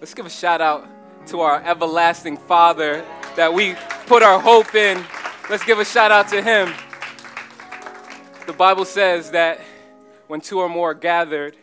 Let's 0.00 0.14
give 0.14 0.26
a 0.26 0.30
shout 0.30 0.60
out 0.60 0.88
to 1.26 1.40
our 1.40 1.60
everlasting 1.60 2.36
Father 2.36 3.04
that 3.34 3.52
we 3.52 3.74
put 4.06 4.22
our 4.22 4.38
hope 4.38 4.76
in. 4.76 5.04
Let's 5.50 5.64
give 5.64 5.80
a 5.80 5.84
shout 5.84 6.12
out 6.12 6.28
to 6.28 6.40
Him. 6.40 6.72
The 8.46 8.52
Bible 8.52 8.84
says 8.84 9.32
that 9.32 9.60
when 10.28 10.40
two 10.40 10.60
or 10.60 10.68
more 10.68 10.92
are 10.92 10.94
gathered, 10.94 11.56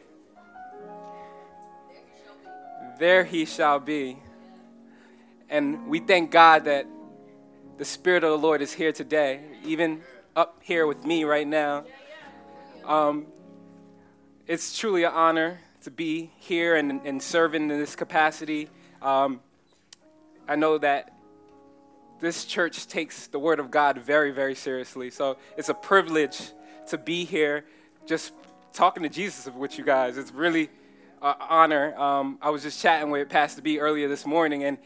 there 3.00 3.24
He 3.24 3.46
shall 3.46 3.80
be. 3.80 4.18
And 5.50 5.88
we 5.88 6.00
thank 6.00 6.30
God 6.30 6.66
that 6.66 6.86
the 7.78 7.86
Spirit 7.86 8.26
of 8.26 8.32
the 8.32 8.38
Lord 8.38 8.62
is 8.62 8.74
here 8.74 8.92
today, 8.92 9.46
even 9.64 10.02
up 10.36 10.60
here 10.62 10.86
with 10.88 11.06
me 11.06 11.24
right 11.24 11.48
now. 11.48 11.86
Um, 12.84 13.28
it's 14.46 14.78
truly 14.78 15.06
an 15.06 15.14
honor 15.14 15.62
to 15.86 15.92
be 15.92 16.32
here 16.40 16.76
and, 16.76 17.00
and 17.06 17.22
serving 17.22 17.62
in 17.62 17.80
this 17.80 17.96
capacity. 17.96 18.68
Um, 19.04 19.40
I 20.48 20.56
know 20.56 20.80
that 20.80 21.14
this 22.20 22.46
church 22.46 22.88
takes 22.88 23.28
the 23.28 23.38
Word 23.38 23.60
of 23.60 23.70
God 23.70 24.00
very, 24.00 24.32
very 24.32 24.56
seriously. 24.56 25.12
So 25.12 25.38
it's 25.58 25.70
a 25.70 25.76
privilege 25.76 26.40
to 26.88 26.98
be 26.98 27.24
here 27.24 27.66
just 28.08 28.34
talking 28.74 29.04
to 29.04 29.10
Jesus 29.10 29.48
with 29.54 29.78
you 29.78 29.84
guys. 29.84 30.18
It's 30.18 30.32
really 30.32 30.72
an 31.22 31.36
honor. 31.40 31.96
Um, 32.00 32.40
I 32.42 32.50
was 32.50 32.64
just 32.64 32.82
chatting 32.82 33.12
with 33.12 33.30
Pastor 33.30 33.62
B 33.62 33.78
earlier 33.78 34.08
this 34.08 34.26
morning, 34.26 34.64
and 34.64 34.80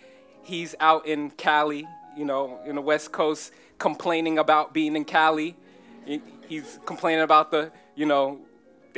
he's 0.43 0.75
out 0.81 1.05
in 1.07 1.31
Cali, 1.31 1.87
you 2.17 2.25
know, 2.25 2.59
in 2.65 2.75
the 2.75 2.81
West 2.81 3.13
Coast, 3.13 3.53
complaining 3.77 4.37
about 4.37 4.73
being 4.73 4.97
in 4.97 5.05
Cali. 5.05 5.55
He's 6.49 6.77
complaining 6.85 7.23
about 7.23 7.51
the, 7.51 7.71
you 7.95 8.05
know, 8.05 8.41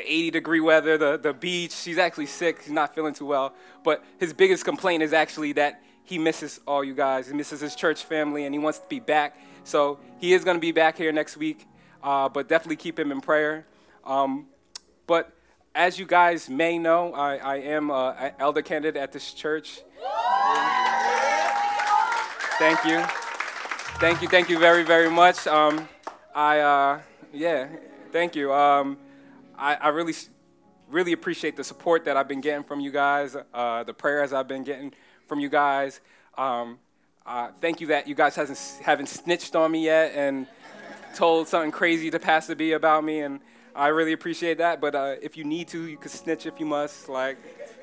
the 0.01 0.11
80 0.11 0.31
degree 0.31 0.59
weather, 0.59 0.97
the, 0.97 1.17
the 1.17 1.33
beach. 1.33 1.75
He's 1.83 1.97
actually 1.97 2.25
sick. 2.25 2.63
He's 2.63 2.71
not 2.71 2.95
feeling 2.95 3.13
too 3.13 3.25
well. 3.25 3.53
But 3.83 4.03
his 4.19 4.33
biggest 4.33 4.65
complaint 4.65 5.03
is 5.03 5.13
actually 5.13 5.53
that 5.53 5.83
he 6.03 6.17
misses 6.17 6.59
all 6.67 6.83
you 6.83 6.95
guys. 6.95 7.27
He 7.27 7.33
misses 7.33 7.61
his 7.61 7.75
church 7.75 8.03
family 8.03 8.45
and 8.45 8.53
he 8.53 8.59
wants 8.59 8.79
to 8.79 8.87
be 8.87 8.99
back. 8.99 9.37
So 9.63 9.99
he 10.17 10.33
is 10.33 10.43
going 10.43 10.57
to 10.57 10.61
be 10.61 10.71
back 10.71 10.97
here 10.97 11.11
next 11.11 11.37
week. 11.37 11.67
Uh, 12.01 12.27
but 12.29 12.47
definitely 12.47 12.77
keep 12.77 12.97
him 12.97 13.11
in 13.11 13.21
prayer. 13.21 13.67
Um, 14.03 14.47
but 15.05 15.31
as 15.75 15.99
you 15.99 16.05
guys 16.05 16.49
may 16.49 16.79
know, 16.79 17.13
I, 17.13 17.35
I 17.37 17.55
am 17.57 17.91
an 17.91 18.31
elder 18.39 18.63
candidate 18.63 18.99
at 18.99 19.11
this 19.11 19.33
church. 19.33 19.81
Thank 22.57 22.83
you. 22.85 23.03
Thank 23.99 24.21
you. 24.23 24.27
Thank 24.27 24.49
you 24.49 24.57
very, 24.57 24.83
very 24.83 25.11
much. 25.11 25.45
Um, 25.45 25.87
I, 26.33 26.59
uh, 26.59 27.01
yeah, 27.31 27.67
thank 28.11 28.35
you. 28.35 28.51
Um, 28.51 28.97
I, 29.61 29.75
I 29.75 29.87
really, 29.89 30.15
really 30.89 31.11
appreciate 31.11 31.55
the 31.55 31.63
support 31.63 32.05
that 32.05 32.17
I've 32.17 32.27
been 32.27 32.41
getting 32.41 32.63
from 32.63 32.79
you 32.79 32.89
guys, 32.89 33.37
uh, 33.53 33.83
the 33.83 33.93
prayers 33.93 34.33
I've 34.33 34.47
been 34.47 34.63
getting 34.63 34.91
from 35.27 35.39
you 35.39 35.49
guys. 35.49 36.01
Um, 36.35 36.79
uh, 37.27 37.49
thank 37.61 37.79
you 37.79 37.87
that 37.87 38.07
you 38.07 38.15
guys 38.15 38.35
hasn't, 38.35 38.83
haven't 38.83 39.07
snitched 39.07 39.55
on 39.55 39.71
me 39.71 39.85
yet 39.85 40.13
and 40.15 40.47
told 41.13 41.47
something 41.47 41.69
crazy 41.69 42.09
to 42.09 42.17
Pastor 42.17 42.55
B 42.55 42.71
about 42.71 43.03
me, 43.03 43.19
and 43.19 43.39
I 43.75 43.89
really 43.89 44.13
appreciate 44.13 44.57
that. 44.57 44.81
But 44.81 44.95
uh, 44.95 45.15
if 45.21 45.37
you 45.37 45.43
need 45.43 45.67
to, 45.67 45.85
you 45.85 45.97
can 45.97 46.09
snitch 46.09 46.47
if 46.47 46.59
you 46.59 46.65
must. 46.65 47.07
Like, 47.07 47.37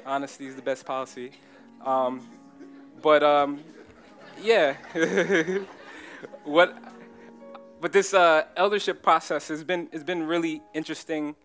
honesty 0.05 0.49
is 0.49 0.57
the 0.57 0.63
best 0.63 0.85
policy. 0.85 1.31
Um, 1.85 2.29
but 3.01 3.23
um, 3.23 3.61
yeah, 4.43 4.75
what? 6.43 6.77
But 7.81 7.93
this 7.93 8.13
uh, 8.15 8.47
eldership 8.57 9.01
process 9.01 9.47
has 9.47 9.63
been 9.63 9.89
has 9.93 10.03
been 10.03 10.27
really 10.27 10.61
interesting 10.75 11.37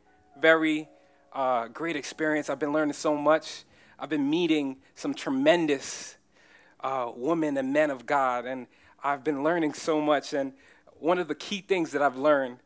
very 0.43 0.89
uh, 1.31 1.69
great 1.69 1.95
experience. 1.95 2.49
I've 2.49 2.59
been 2.59 2.73
learning 2.73 2.95
so 2.95 3.15
much. 3.15 3.63
I've 3.97 4.09
been 4.09 4.29
meeting 4.29 4.75
some 4.93 5.13
tremendous 5.13 6.17
uh, 6.81 7.13
women 7.15 7.55
and 7.57 7.71
men 7.71 7.89
of 7.89 8.05
God, 8.05 8.45
and 8.45 8.67
I've 9.01 9.23
been 9.23 9.41
learning 9.41 9.73
so 9.73 10.01
much. 10.01 10.33
And 10.33 10.51
one 10.99 11.17
of 11.17 11.29
the 11.29 11.33
key 11.35 11.61
things 11.61 11.91
that 11.91 12.01
I've 12.01 12.17
learned, 12.17 12.57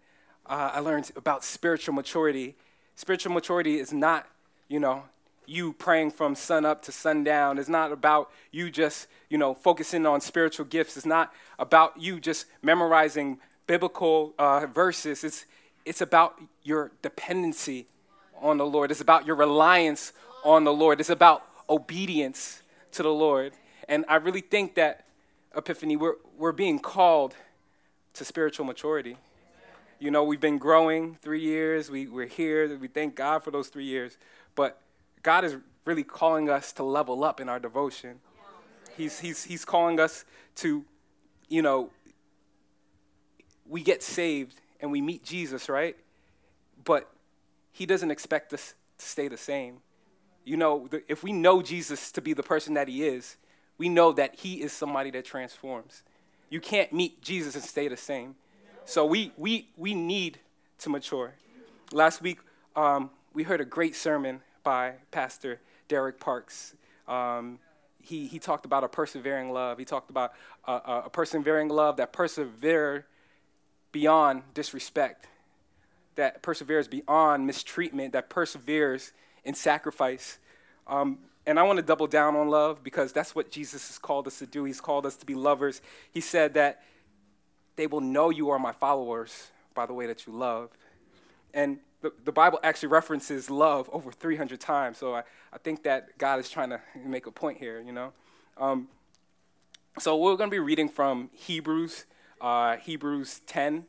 uh, 0.47 0.71
I 0.73 0.79
learned 0.79 1.11
about 1.15 1.43
spiritual 1.43 1.93
maturity. 1.93 2.55
Spiritual 2.95 3.31
maturity 3.31 3.77
is 3.77 3.93
not, 3.93 4.25
you 4.67 4.79
know, 4.79 5.03
you 5.45 5.73
praying 5.73 6.09
from 6.09 6.33
sun 6.33 6.65
up 6.65 6.81
to 6.85 6.91
sundown. 6.91 7.59
It's 7.59 7.69
not 7.69 7.91
about 7.91 8.31
you 8.51 8.71
just, 8.71 9.07
you 9.29 9.37
know, 9.37 9.53
focusing 9.53 10.07
on 10.07 10.19
spiritual 10.19 10.65
gifts. 10.65 10.97
It's 10.97 11.05
not 11.05 11.31
about 11.59 12.01
you 12.01 12.19
just 12.19 12.47
memorizing 12.63 13.37
biblical 13.67 14.33
uh, 14.39 14.65
verses. 14.65 15.23
It's, 15.23 15.45
it's 15.87 16.01
about 16.01 16.39
your 16.63 16.91
dependency 17.01 17.87
on 18.41 18.57
the 18.57 18.65
Lord. 18.65 18.91
It's 18.91 19.01
about 19.01 19.25
your 19.25 19.37
reliance 19.37 20.11
on 20.43 20.65
the 20.65 20.73
Lord. 20.73 20.99
It's 20.99 21.09
about 21.09 21.43
obedience 21.69 22.61
to 22.91 23.03
the 23.03 23.11
Lord. 23.11 23.53
And 23.87 24.03
I 24.09 24.15
really 24.15 24.41
think 24.41 24.75
that, 24.75 25.05
Epiphany, 25.55 25.95
we're, 25.95 26.15
we're 26.37 26.51
being 26.51 26.77
called 26.79 27.35
to 28.15 28.25
spiritual 28.25 28.65
maturity. 28.65 29.15
You 29.99 30.11
know, 30.11 30.25
we've 30.25 30.41
been 30.41 30.57
growing 30.57 31.15
three 31.21 31.41
years, 31.41 31.89
we, 31.89 32.07
we're 32.07 32.27
here, 32.27 32.77
we 32.77 32.87
thank 32.89 33.15
God 33.15 33.43
for 33.43 33.51
those 33.51 33.69
three 33.69 33.85
years. 33.85 34.17
But 34.55 34.79
God 35.23 35.45
is 35.45 35.55
really 35.85 36.03
calling 36.03 36.49
us 36.49 36.73
to 36.73 36.83
level 36.83 37.23
up 37.23 37.39
in 37.39 37.47
our 37.47 37.59
devotion. 37.59 38.19
He's, 38.97 39.19
he's, 39.19 39.45
he's 39.45 39.63
calling 39.63 39.99
us 39.99 40.25
to, 40.57 40.83
you 41.47 41.61
know, 41.61 41.91
we 43.65 43.81
get 43.81 44.03
saved 44.03 44.59
and 44.81 44.91
we 44.91 45.01
meet 45.01 45.23
Jesus, 45.23 45.69
right? 45.69 45.95
But 46.83 47.09
he 47.71 47.85
doesn't 47.85 48.11
expect 48.11 48.53
us 48.53 48.73
to 48.97 49.05
stay 49.05 49.27
the 49.27 49.37
same. 49.37 49.77
You 50.45 50.57
know, 50.57 50.87
if 51.07 51.23
we 51.23 51.33
know 51.33 51.61
Jesus 51.61 52.11
to 52.13 52.21
be 52.21 52.33
the 52.33 52.43
person 52.43 52.73
that 52.75 52.87
he 52.87 53.05
is, 53.05 53.37
we 53.77 53.89
know 53.89 54.11
that 54.13 54.35
he 54.35 54.61
is 54.61 54.71
somebody 54.71 55.11
that 55.11 55.25
transforms. 55.25 56.03
You 56.49 56.61
can't 56.61 56.91
meet 56.93 57.21
Jesus 57.21 57.55
and 57.55 57.63
stay 57.63 57.87
the 57.87 57.97
same. 57.97 58.35
So 58.85 59.05
we, 59.05 59.33
we, 59.37 59.67
we 59.75 59.93
need 59.93 60.39
to 60.79 60.89
mature. 60.89 61.33
Last 61.91 62.21
week, 62.21 62.39
um, 62.75 63.09
we 63.33 63.43
heard 63.43 63.61
a 63.61 63.65
great 63.65 63.95
sermon 63.95 64.41
by 64.63 64.93
Pastor 65.11 65.59
Derek 65.87 66.19
Parks. 66.19 66.73
Um, 67.07 67.59
he, 68.01 68.27
he 68.27 68.39
talked 68.39 68.65
about 68.65 68.83
a 68.83 68.87
persevering 68.87 69.51
love. 69.51 69.77
He 69.77 69.85
talked 69.85 70.09
about 70.09 70.33
a, 70.65 71.03
a 71.05 71.09
persevering 71.09 71.67
love 71.67 71.97
that 71.97 72.13
persevered 72.13 73.03
beyond 73.91 74.43
disrespect, 74.53 75.27
that 76.15 76.41
perseveres 76.41 76.87
beyond 76.87 77.45
mistreatment, 77.45 78.13
that 78.13 78.29
perseveres 78.29 79.13
in 79.43 79.53
sacrifice. 79.53 80.39
Um, 80.87 81.19
and 81.45 81.59
I 81.59 81.63
want 81.63 81.77
to 81.77 81.83
double 81.83 82.07
down 82.07 82.35
on 82.35 82.49
love 82.49 82.83
because 82.83 83.13
that's 83.13 83.33
what 83.33 83.51
Jesus 83.51 83.87
has 83.87 83.97
called 83.97 84.27
us 84.27 84.39
to 84.39 84.45
do. 84.45 84.65
He's 84.65 84.81
called 84.81 85.05
us 85.05 85.15
to 85.17 85.25
be 85.25 85.35
lovers. 85.35 85.81
He 86.11 86.19
said 86.19 86.55
that 86.55 86.83
they 87.77 87.87
will 87.87 88.01
know 88.01 88.29
you 88.29 88.49
are 88.49 88.59
my 88.59 88.73
followers 88.73 89.51
by 89.73 89.85
the 89.85 89.93
way 89.93 90.07
that 90.07 90.27
you 90.27 90.33
love. 90.33 90.69
And 91.53 91.79
the, 92.01 92.11
the 92.25 92.31
Bible 92.31 92.59
actually 92.63 92.89
references 92.89 93.49
love 93.49 93.89
over 93.93 94.11
300 94.11 94.59
times. 94.59 94.97
So 94.97 95.15
I, 95.15 95.23
I 95.53 95.57
think 95.57 95.83
that 95.83 96.17
God 96.17 96.39
is 96.39 96.49
trying 96.49 96.69
to 96.71 96.81
make 97.05 97.25
a 97.25 97.31
point 97.31 97.57
here, 97.57 97.79
you 97.79 97.91
know. 97.91 98.11
Um, 98.57 98.89
so 99.99 100.17
we're 100.17 100.35
going 100.35 100.49
to 100.49 100.53
be 100.53 100.59
reading 100.59 100.89
from 100.89 101.29
Hebrews 101.33 102.05
uh, 102.41 102.77
Hebrews 102.77 103.41
10. 103.47 103.85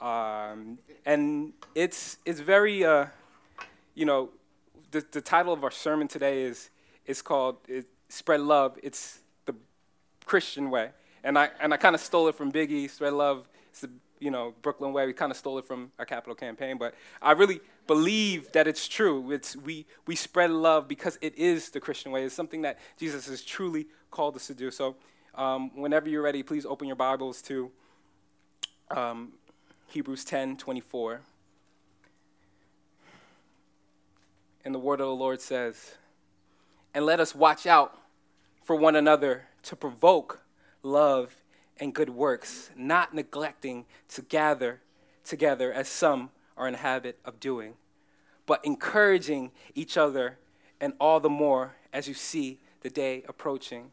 Um, 0.00 0.78
and 1.04 1.52
it's, 1.74 2.18
it's 2.24 2.40
very, 2.40 2.84
uh, 2.84 3.06
you 3.94 4.06
know, 4.06 4.30
the, 4.90 5.04
the 5.12 5.20
title 5.20 5.52
of 5.52 5.62
our 5.62 5.70
sermon 5.70 6.08
today 6.08 6.42
is, 6.42 6.70
is 7.06 7.22
called 7.22 7.56
it, 7.68 7.86
Spread 8.08 8.40
Love. 8.40 8.78
It's 8.82 9.20
the 9.44 9.54
Christian 10.24 10.70
way. 10.70 10.90
And 11.22 11.38
I, 11.38 11.50
and 11.60 11.74
I 11.74 11.76
kind 11.76 11.94
of 11.94 12.00
stole 12.00 12.28
it 12.28 12.34
from 12.34 12.50
Biggie, 12.50 12.88
Spread 12.88 13.12
Love. 13.12 13.48
It's 13.70 13.80
the, 13.80 13.90
you 14.18 14.30
know, 14.30 14.54
Brooklyn 14.62 14.92
way. 14.92 15.06
We 15.06 15.12
kind 15.12 15.30
of 15.30 15.36
stole 15.36 15.58
it 15.58 15.64
from 15.64 15.92
our 15.98 16.04
capital 16.04 16.34
campaign. 16.34 16.78
But 16.78 16.94
I 17.20 17.32
really 17.32 17.60
believe 17.86 18.52
that 18.52 18.66
it's 18.66 18.88
true. 18.88 19.30
It's, 19.32 19.56
we, 19.56 19.86
we 20.06 20.16
spread 20.16 20.50
love 20.50 20.88
because 20.88 21.18
it 21.20 21.36
is 21.36 21.70
the 21.70 21.80
Christian 21.80 22.12
way. 22.12 22.24
It's 22.24 22.34
something 22.34 22.62
that 22.62 22.78
Jesus 22.98 23.26
has 23.28 23.42
truly 23.42 23.86
called 24.10 24.36
us 24.36 24.46
to 24.46 24.54
do. 24.54 24.70
So 24.70 24.96
um, 25.34 25.70
whenever 25.74 26.08
you're 26.08 26.22
ready, 26.22 26.42
please 26.42 26.66
open 26.66 26.86
your 26.86 26.96
Bibles 26.96 27.42
to 27.42 27.70
um, 28.90 29.32
Hebrews 29.88 30.24
10 30.24 30.56
24. 30.56 31.20
And 34.64 34.74
the 34.74 34.78
word 34.78 35.00
of 35.00 35.06
the 35.06 35.14
Lord 35.14 35.40
says, 35.40 35.94
And 36.92 37.06
let 37.06 37.18
us 37.18 37.34
watch 37.34 37.66
out 37.66 37.98
for 38.62 38.76
one 38.76 38.94
another 38.94 39.46
to 39.64 39.76
provoke 39.76 40.42
love 40.82 41.36
and 41.78 41.94
good 41.94 42.10
works, 42.10 42.70
not 42.76 43.14
neglecting 43.14 43.86
to 44.10 44.22
gather 44.22 44.80
together 45.24 45.72
as 45.72 45.88
some 45.88 46.30
are 46.56 46.66
in 46.66 46.72
the 46.72 46.78
habit 46.78 47.18
of 47.24 47.40
doing, 47.40 47.74
but 48.44 48.62
encouraging 48.64 49.50
each 49.74 49.96
other, 49.96 50.36
and 50.80 50.92
all 51.00 51.20
the 51.20 51.30
more 51.30 51.76
as 51.92 52.06
you 52.06 52.14
see 52.14 52.58
the 52.82 52.90
day 52.90 53.24
approaching. 53.28 53.90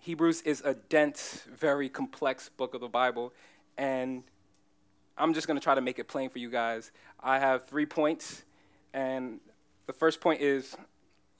Hebrews 0.00 0.40
is 0.42 0.62
a 0.64 0.74
dense, 0.74 1.44
very 1.52 1.88
complex 1.88 2.48
book 2.48 2.74
of 2.74 2.80
the 2.80 2.88
Bible, 2.88 3.32
and 3.78 4.22
I'm 5.16 5.34
just 5.34 5.46
going 5.46 5.58
to 5.58 5.64
try 5.64 5.74
to 5.74 5.80
make 5.80 5.98
it 5.98 6.08
plain 6.08 6.30
for 6.30 6.38
you 6.38 6.50
guys. 6.50 6.92
I 7.20 7.38
have 7.38 7.66
three 7.66 7.86
points, 7.86 8.44
and 8.92 9.40
the 9.86 9.92
first 9.92 10.20
point 10.20 10.40
is 10.40 10.76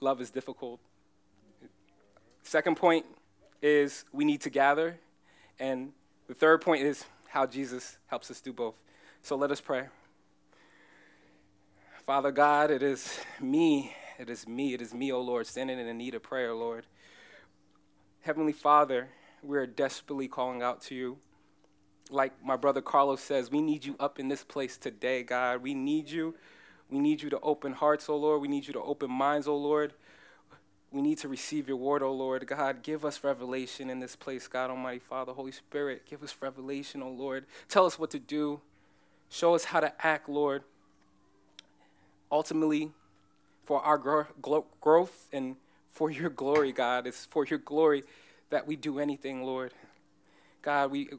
love 0.00 0.20
is 0.20 0.30
difficult. 0.30 0.80
Second 2.42 2.76
point 2.76 3.04
is 3.60 4.04
we 4.12 4.24
need 4.24 4.40
to 4.42 4.50
gather. 4.50 4.98
And 5.58 5.92
the 6.28 6.34
third 6.34 6.60
point 6.60 6.82
is 6.82 7.04
how 7.28 7.46
Jesus 7.46 7.98
helps 8.06 8.30
us 8.30 8.40
do 8.40 8.52
both. 8.52 8.78
So 9.22 9.36
let 9.36 9.50
us 9.50 9.60
pray. 9.60 9.86
Father 12.04 12.30
God, 12.30 12.70
it 12.70 12.82
is 12.82 13.18
me, 13.40 13.92
it 14.18 14.30
is 14.30 14.46
me, 14.46 14.74
it 14.74 14.80
is 14.80 14.94
me, 14.94 15.10
O 15.10 15.16
oh 15.16 15.22
Lord, 15.22 15.46
standing 15.46 15.78
in 15.78 15.98
need 15.98 16.14
of 16.14 16.22
prayer, 16.22 16.54
Lord. 16.54 16.86
Heavenly 18.20 18.52
Father, 18.52 19.08
we 19.42 19.58
are 19.58 19.66
desperately 19.66 20.28
calling 20.28 20.62
out 20.62 20.82
to 20.82 20.94
you. 20.94 21.18
Like 22.10 22.32
my 22.44 22.56
brother 22.56 22.80
Carlos 22.80 23.20
says, 23.20 23.50
we 23.50 23.60
need 23.60 23.84
you 23.84 23.96
up 23.98 24.18
in 24.18 24.28
this 24.28 24.44
place 24.44 24.76
today, 24.76 25.22
God. 25.22 25.62
We 25.62 25.74
need 25.74 26.08
you. 26.08 26.34
We 26.90 26.98
need 26.98 27.22
you 27.22 27.30
to 27.30 27.40
open 27.40 27.72
hearts, 27.72 28.08
O 28.08 28.14
oh 28.14 28.18
Lord. 28.18 28.40
We 28.40 28.48
need 28.48 28.66
you 28.66 28.72
to 28.74 28.82
open 28.82 29.10
minds, 29.10 29.48
O 29.48 29.52
oh 29.52 29.56
Lord. 29.56 29.92
We 30.92 31.02
need 31.02 31.18
to 31.18 31.28
receive 31.28 31.66
your 31.66 31.76
word, 31.76 32.02
O 32.02 32.12
Lord. 32.12 32.46
God, 32.46 32.82
give 32.82 33.04
us 33.04 33.24
revelation 33.24 33.90
in 33.90 33.98
this 33.98 34.14
place, 34.14 34.46
God 34.46 34.70
Almighty 34.70 35.00
Father, 35.00 35.32
Holy 35.32 35.50
Spirit. 35.50 36.02
Give 36.08 36.22
us 36.22 36.34
revelation, 36.40 37.02
O 37.02 37.10
Lord. 37.10 37.44
Tell 37.68 37.86
us 37.86 37.98
what 37.98 38.10
to 38.12 38.20
do. 38.20 38.60
Show 39.28 39.54
us 39.56 39.64
how 39.64 39.80
to 39.80 39.92
act, 40.06 40.28
Lord 40.28 40.62
ultimately 42.30 42.90
for 43.64 43.80
our 43.82 43.98
growth 44.80 45.28
and 45.32 45.56
for 45.90 46.10
your 46.10 46.30
glory, 46.30 46.72
God. 46.72 47.06
It's 47.06 47.24
for 47.24 47.44
your 47.44 47.58
glory 47.58 48.04
that 48.50 48.66
we 48.66 48.76
do 48.76 49.00
anything, 49.00 49.42
Lord. 49.42 49.72
God, 50.62 50.90
we, 50.90 51.10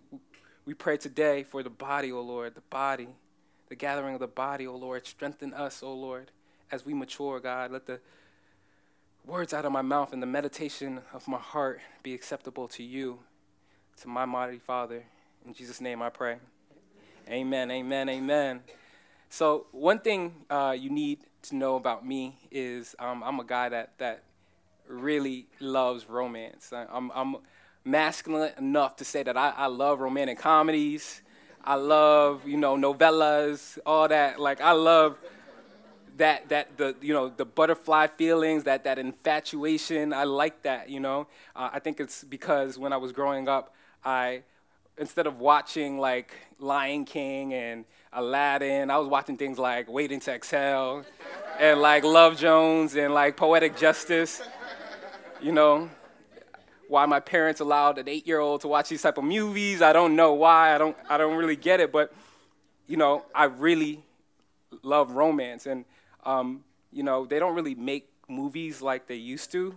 we 0.68 0.74
pray 0.74 0.98
today 0.98 1.44
for 1.44 1.64
the 1.64 1.69
body, 1.69 2.12
O 2.12 2.19
Lord, 2.19 2.54
the 2.54 2.62
body, 2.69 3.08
the 3.69 3.75
gathering 3.75 4.16
of 4.16 4.19
the 4.19 4.28
body, 4.28 4.68
O 4.68 4.75
Lord. 4.75 5.08
Strengthen 5.08 5.54
us, 5.54 5.81
O 5.81 5.94
Lord, 5.94 6.30
as 6.74 6.86
we 6.86 6.94
mature, 6.94 7.40
God. 7.40 7.72
Let 7.72 7.86
the 7.86 8.02
words 9.25 9.54
out 9.54 9.64
of 9.64 9.72
my 9.72 9.81
mouth 9.81 10.12
and 10.12 10.22
the 10.22 10.28
meditation 10.28 11.00
of 11.14 11.25
my 11.25 11.38
heart 11.38 11.80
be 12.04 12.14
acceptable 12.14 12.68
to 12.68 12.84
you, 12.84 13.19
to 14.02 14.10
my 14.10 14.25
mighty 14.25 14.58
Father. 14.60 15.06
In 15.46 15.54
Jesus' 15.54 15.80
name 15.80 16.02
I 16.02 16.10
pray. 16.10 16.36
Amen, 17.30 17.72
amen, 17.72 18.10
amen. 18.10 18.60
So 19.30 19.68
one 19.72 20.00
thing 20.00 20.34
uh, 20.50 20.75
you 20.78 20.90
need 20.90 21.20
to 21.44 21.56
know 21.56 21.78
about 21.78 22.06
me 22.06 22.40
is 22.52 22.94
um, 23.00 23.24
I'm 23.24 23.40
a 23.40 23.46
guy 23.46 23.70
that 23.70 23.98
that 24.00 24.24
really 24.86 25.48
loves 25.62 26.10
romance. 26.10 26.74
I'm, 26.74 27.10
I'm 27.16 27.38
masculine 27.88 28.51
enough 28.57 28.95
to 28.98 29.06
say 29.06 29.24
that 29.24 29.38
I, 29.38 29.54
I 29.56 29.66
love 29.68 30.00
romantic 30.00 30.38
comedies. 30.39 31.22
I 31.63 31.75
love 31.75 32.48
you 32.48 32.57
know 32.57 32.75
novellas, 32.75 33.78
all 33.86 34.07
that. 34.07 34.39
Like 34.39 34.62
I 34.62 34.72
love 34.72 35.18
that 36.18 36.50
that 36.50 36.78
the 36.78 36.95
you 37.01 37.13
know 37.13 37.30
the 37.30 37.45
butterfly 37.45 38.07
feelings, 38.07 38.63
that 38.63 38.84
that 38.84 39.00
infatuation. 39.00 40.13
I 40.13 40.24
like 40.24 40.63
that. 40.63 40.89
You 40.89 41.00
know, 41.00 41.28
uh, 41.56 41.69
I 41.74 41.80
think 41.80 42.00
it's 42.00 42.24
because 42.24 42.78
when 42.78 42.94
I 42.94 42.98
was 42.98 43.12
growing 43.12 43.48
up, 43.48 43.74
I 44.04 44.44
instead 44.98 45.28
of 45.28 45.39
watching 45.39 46.00
like 46.00 46.34
Lion 46.60 47.06
King 47.06 47.54
and 47.54 47.86
Aladdin. 48.13 48.89
I 48.89 48.98
was 48.98 49.07
watching 49.07 49.38
things 49.38 49.60
like 49.60 49.88
Waiting 49.88 50.19
to 50.22 50.34
Exhale 50.34 51.06
and 51.60 51.80
like 51.81 52.04
Love 52.04 52.38
Jones 52.38 52.95
and 52.95 53.13
like 53.13 53.38
Poetic 53.38 53.78
Justice. 53.78 54.42
You 55.39 55.51
know, 55.51 55.89
why 56.88 57.06
my 57.06 57.19
parents 57.19 57.60
allowed 57.60 57.98
an 57.98 58.07
eight-year-old 58.07 58.62
to 58.62 58.68
watch 58.68 58.89
these 58.89 59.01
type 59.01 59.18
of 59.18 59.24
movies. 59.24 59.81
I 59.81 59.94
don't 59.94 60.16
know 60.16 60.34
why. 60.34 60.74
I 60.74 60.78
don't. 60.78 60.98
I 61.10 61.18
don't 61.18 61.36
really 61.36 61.56
get 61.56 61.80
it. 61.80 61.92
But 61.92 62.13
you 62.88 62.98
know, 62.98 63.25
I 63.36 63.45
really 63.45 64.04
love 64.84 65.12
romance, 65.12 65.66
and 65.66 65.86
um, 66.25 66.63
you 66.92 67.04
know, 67.04 67.25
they 67.25 67.39
don't 67.39 67.56
really 67.56 67.75
make 67.75 68.10
movies 68.28 68.81
like 68.81 69.07
they 69.07 69.16
used 69.16 69.51
to. 69.51 69.75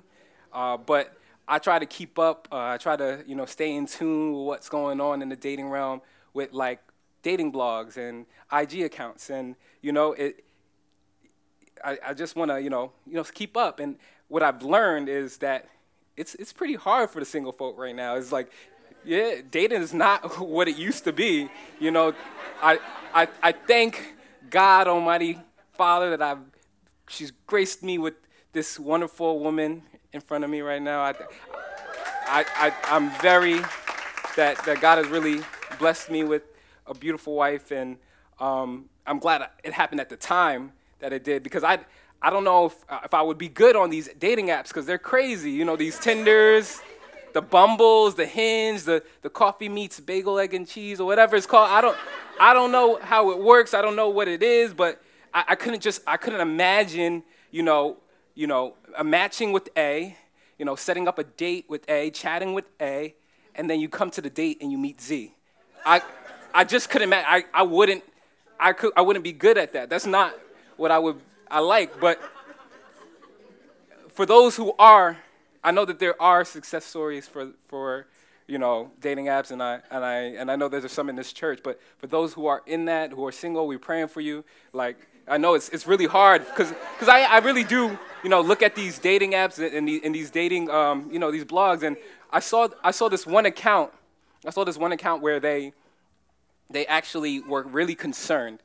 Uh, 0.52 0.76
but 0.76 1.16
I 1.46 1.58
try 1.58 1.78
to 1.78 1.86
keep 1.86 2.18
up. 2.18 2.48
Uh, 2.50 2.58
I 2.58 2.76
try 2.76 2.96
to 2.96 3.24
you 3.26 3.34
know 3.34 3.46
stay 3.46 3.74
in 3.74 3.86
tune 3.86 4.32
with 4.32 4.46
what's 4.46 4.68
going 4.68 5.00
on 5.00 5.22
in 5.22 5.28
the 5.28 5.36
dating 5.36 5.68
realm 5.68 6.02
with 6.32 6.52
like 6.52 6.80
dating 7.22 7.52
blogs 7.52 7.96
and 7.96 8.26
IG 8.52 8.82
accounts, 8.82 9.30
and 9.30 9.56
you 9.82 9.92
know, 9.92 10.12
it. 10.12 10.44
I, 11.82 11.98
I 12.08 12.14
just 12.14 12.36
want 12.36 12.50
to, 12.50 12.60
you 12.60 12.68
know, 12.68 12.92
you 13.06 13.14
know, 13.14 13.24
keep 13.24 13.56
up. 13.56 13.80
And 13.80 13.96
what 14.28 14.42
I've 14.42 14.62
learned 14.62 15.08
is 15.08 15.38
that 15.38 15.66
it's 16.20 16.34
it's 16.36 16.52
pretty 16.52 16.74
hard 16.74 17.10
for 17.10 17.18
the 17.20 17.26
single 17.26 17.52
folk 17.52 17.78
right 17.78 17.94
now. 17.94 18.16
It's 18.16 18.32
like, 18.32 18.50
yeah, 19.04 19.36
dating 19.50 19.82
is 19.82 19.94
not 19.94 20.38
what 20.56 20.68
it 20.68 20.76
used 20.76 21.04
to 21.04 21.12
be. 21.12 21.48
You 21.78 21.90
know, 21.90 22.14
I 22.62 22.78
I 23.14 23.28
I 23.42 23.52
thank 23.52 24.14
God 24.50 24.86
Almighty 24.86 25.38
Father 25.72 26.10
that 26.10 26.22
I've 26.22 26.38
she's 27.08 27.32
graced 27.46 27.82
me 27.82 27.98
with 27.98 28.14
this 28.52 28.78
wonderful 28.78 29.40
woman 29.40 29.82
in 30.12 30.20
front 30.20 30.44
of 30.44 30.50
me 30.50 30.60
right 30.60 30.82
now. 30.82 31.02
I, 31.02 31.14
I, 32.26 32.44
I, 32.56 32.72
I'm 32.84 33.10
very, 33.20 33.60
that, 34.36 34.62
that 34.64 34.80
God 34.80 34.98
has 34.98 35.08
really 35.08 35.40
blessed 35.78 36.10
me 36.10 36.24
with 36.24 36.42
a 36.86 36.94
beautiful 36.94 37.34
wife, 37.34 37.70
and 37.70 37.96
um, 38.38 38.88
I'm 39.06 39.18
glad 39.18 39.48
it 39.62 39.72
happened 39.72 40.00
at 40.00 40.08
the 40.08 40.16
time 40.16 40.72
that 41.00 41.12
it 41.12 41.24
did 41.24 41.42
because 41.42 41.64
I, 41.64 41.78
I 42.22 42.30
don't 42.30 42.44
know 42.44 42.66
if, 42.66 42.74
uh, 42.88 43.00
if 43.04 43.14
I 43.14 43.22
would 43.22 43.38
be 43.38 43.48
good 43.48 43.76
on 43.76 43.90
these 43.90 44.08
dating 44.18 44.48
apps 44.48 44.68
because 44.68 44.86
they're 44.86 44.98
crazy. 44.98 45.50
You 45.50 45.64
know, 45.64 45.76
these 45.76 45.98
Tinders, 45.98 46.80
the 47.32 47.40
Bumbles, 47.40 48.14
the 48.14 48.26
Hinge, 48.26 48.82
the, 48.82 49.02
the 49.22 49.30
coffee 49.30 49.68
meets 49.68 50.00
bagel, 50.00 50.38
egg, 50.38 50.52
and 50.52 50.68
cheese, 50.68 51.00
or 51.00 51.06
whatever 51.06 51.36
it's 51.36 51.46
called. 51.46 51.70
I 51.70 51.80
don't, 51.80 51.96
I 52.38 52.52
don't 52.52 52.72
know 52.72 52.98
how 53.00 53.30
it 53.30 53.38
works. 53.38 53.72
I 53.72 53.80
don't 53.80 53.96
know 53.96 54.10
what 54.10 54.28
it 54.28 54.42
is, 54.42 54.74
but 54.74 55.00
I, 55.32 55.44
I 55.48 55.54
couldn't 55.54 55.80
just, 55.80 56.02
I 56.06 56.16
couldn't 56.16 56.40
imagine, 56.40 57.22
you 57.50 57.62
know, 57.62 57.96
you 58.34 58.46
know, 58.46 58.74
a 58.96 59.04
matching 59.04 59.52
with 59.52 59.68
A, 59.76 60.16
you 60.58 60.64
know, 60.64 60.76
setting 60.76 61.08
up 61.08 61.18
a 61.18 61.24
date 61.24 61.64
with 61.68 61.88
A, 61.88 62.10
chatting 62.10 62.52
with 62.52 62.66
A, 62.80 63.14
and 63.54 63.68
then 63.68 63.80
you 63.80 63.88
come 63.88 64.10
to 64.10 64.20
the 64.20 64.30
date 64.30 64.58
and 64.60 64.70
you 64.70 64.78
meet 64.78 65.00
Z. 65.00 65.34
I, 65.84 66.02
I 66.54 66.64
just 66.64 66.90
couldn't. 66.90 67.12
I, 67.12 67.44
I 67.54 67.62
wouldn't. 67.62 68.04
I 68.58 68.72
could. 68.72 68.92
I 68.96 69.00
wouldn't 69.00 69.24
be 69.24 69.32
good 69.32 69.56
at 69.56 69.72
that. 69.72 69.88
That's 69.88 70.06
not 70.06 70.38
what 70.76 70.90
I 70.90 70.98
would. 70.98 71.20
I 71.50 71.58
like. 71.58 72.00
But 72.00 72.20
for 74.12 74.24
those 74.24 74.56
who 74.56 74.72
are, 74.78 75.18
I 75.64 75.72
know 75.72 75.84
that 75.84 75.98
there 75.98 76.20
are 76.20 76.44
success 76.44 76.84
stories 76.84 77.26
for 77.26 77.52
for 77.66 78.06
you 78.46 78.58
know 78.58 78.90
dating 79.00 79.26
apps, 79.26 79.50
and 79.50 79.62
I 79.62 79.80
and 79.90 80.04
I 80.04 80.16
and 80.38 80.50
I 80.50 80.56
know 80.56 80.68
there's 80.68 80.90
some 80.92 81.08
in 81.08 81.16
this 81.16 81.32
church. 81.32 81.60
But 81.62 81.80
for 81.98 82.06
those 82.06 82.34
who 82.34 82.46
are 82.46 82.62
in 82.66 82.84
that, 82.86 83.12
who 83.12 83.26
are 83.26 83.32
single, 83.32 83.66
we're 83.66 83.78
praying 83.78 84.08
for 84.08 84.20
you. 84.20 84.44
Like 84.72 84.96
I 85.26 85.38
know 85.38 85.54
it's 85.54 85.68
it's 85.70 85.86
really 85.86 86.06
hard 86.06 86.46
because 86.46 86.72
I 87.08 87.24
I 87.24 87.38
really 87.38 87.64
do 87.64 87.98
you 88.22 88.30
know 88.30 88.40
look 88.40 88.62
at 88.62 88.74
these 88.74 88.98
dating 88.98 89.32
apps 89.32 89.58
and, 89.58 89.88
these, 89.88 90.00
and 90.04 90.14
these 90.14 90.30
dating 90.30 90.70
um 90.70 91.08
you 91.12 91.18
know 91.18 91.30
these 91.30 91.44
blogs, 91.44 91.82
and 91.82 91.96
I 92.32 92.40
saw 92.40 92.68
I 92.84 92.92
saw 92.92 93.08
this 93.08 93.26
one 93.26 93.46
account. 93.46 93.92
I 94.46 94.50
saw 94.50 94.64
this 94.64 94.78
one 94.78 94.92
account 94.92 95.20
where 95.20 95.40
they 95.40 95.72
they 96.70 96.86
actually 96.86 97.40
were 97.40 97.62
really 97.62 97.94
concerned. 97.94 98.60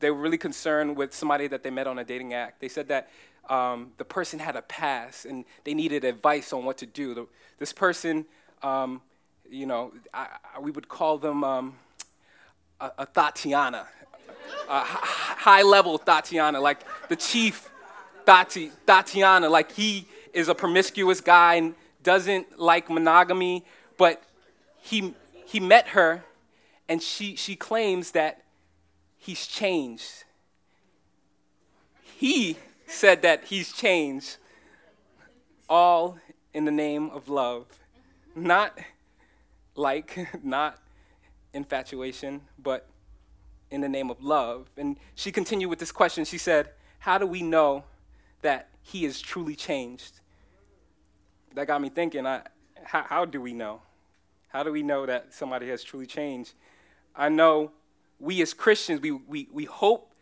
They 0.00 0.10
were 0.10 0.20
really 0.20 0.38
concerned 0.38 0.96
with 0.96 1.14
somebody 1.14 1.46
that 1.48 1.62
they 1.62 1.70
met 1.70 1.86
on 1.86 1.98
a 1.98 2.04
dating 2.04 2.34
app. 2.34 2.60
They 2.60 2.68
said 2.68 2.88
that 2.88 3.08
um, 3.48 3.92
the 3.96 4.04
person 4.04 4.38
had 4.38 4.56
a 4.56 4.62
past 4.62 5.24
and 5.24 5.44
they 5.64 5.74
needed 5.74 6.04
advice 6.04 6.52
on 6.52 6.64
what 6.64 6.78
to 6.78 6.86
do. 6.86 7.14
The, 7.14 7.26
this 7.58 7.72
person, 7.72 8.26
um, 8.62 9.00
you 9.50 9.66
know, 9.66 9.92
I, 10.12 10.28
I, 10.54 10.60
we 10.60 10.70
would 10.70 10.88
call 10.88 11.18
them 11.18 11.42
um, 11.42 11.76
a, 12.80 12.90
a, 12.98 13.06
Tatiana, 13.06 13.86
a 14.68 14.80
high 14.84 15.62
level 15.62 15.98
Tatiana, 15.98 16.60
like 16.60 16.80
the 17.08 17.16
chief 17.16 17.70
Tati, 18.26 18.70
Tatiana. 18.86 19.48
Like 19.48 19.72
he 19.72 20.06
is 20.32 20.48
a 20.48 20.54
promiscuous 20.54 21.20
guy 21.20 21.54
and 21.54 21.74
doesn't 22.02 22.58
like 22.58 22.90
monogamy, 22.90 23.64
but 23.96 24.22
he, 24.80 25.14
he 25.46 25.58
met 25.58 25.88
her 25.88 26.24
and 26.88 27.02
she, 27.02 27.34
she 27.36 27.56
claims 27.56 28.12
that 28.12 28.42
he's 29.18 29.46
changed. 29.46 30.24
He 32.16 32.56
said 32.86 33.22
that 33.22 33.44
he's 33.44 33.72
changed, 33.72 34.38
all 35.68 36.18
in 36.54 36.64
the 36.64 36.70
name 36.70 37.10
of 37.10 37.28
love. 37.28 37.66
Not 38.34 38.78
like, 39.74 40.28
not 40.42 40.78
infatuation, 41.52 42.40
but 42.58 42.88
in 43.70 43.80
the 43.80 43.88
name 43.88 44.10
of 44.10 44.22
love. 44.22 44.68
And 44.76 44.96
she 45.14 45.30
continued 45.30 45.68
with 45.68 45.78
this 45.78 45.92
question. 45.92 46.24
She 46.24 46.38
said, 46.38 46.70
How 47.00 47.18
do 47.18 47.26
we 47.26 47.42
know 47.42 47.84
that 48.42 48.68
he 48.82 49.04
is 49.04 49.20
truly 49.20 49.54
changed? 49.54 50.20
That 51.54 51.66
got 51.66 51.80
me 51.80 51.88
thinking, 51.88 52.26
I, 52.26 52.42
how, 52.84 53.02
how 53.02 53.24
do 53.24 53.40
we 53.40 53.52
know? 53.52 53.82
How 54.48 54.62
do 54.62 54.72
we 54.72 54.82
know 54.82 55.06
that 55.06 55.34
somebody 55.34 55.68
has 55.68 55.84
truly 55.84 56.06
changed? 56.06 56.54
I 57.14 57.28
know 57.28 57.72
we 58.18 58.42
as 58.42 58.54
Christians, 58.54 59.00
we, 59.00 59.12
we, 59.12 59.48
we 59.52 59.64
hope, 59.64 60.12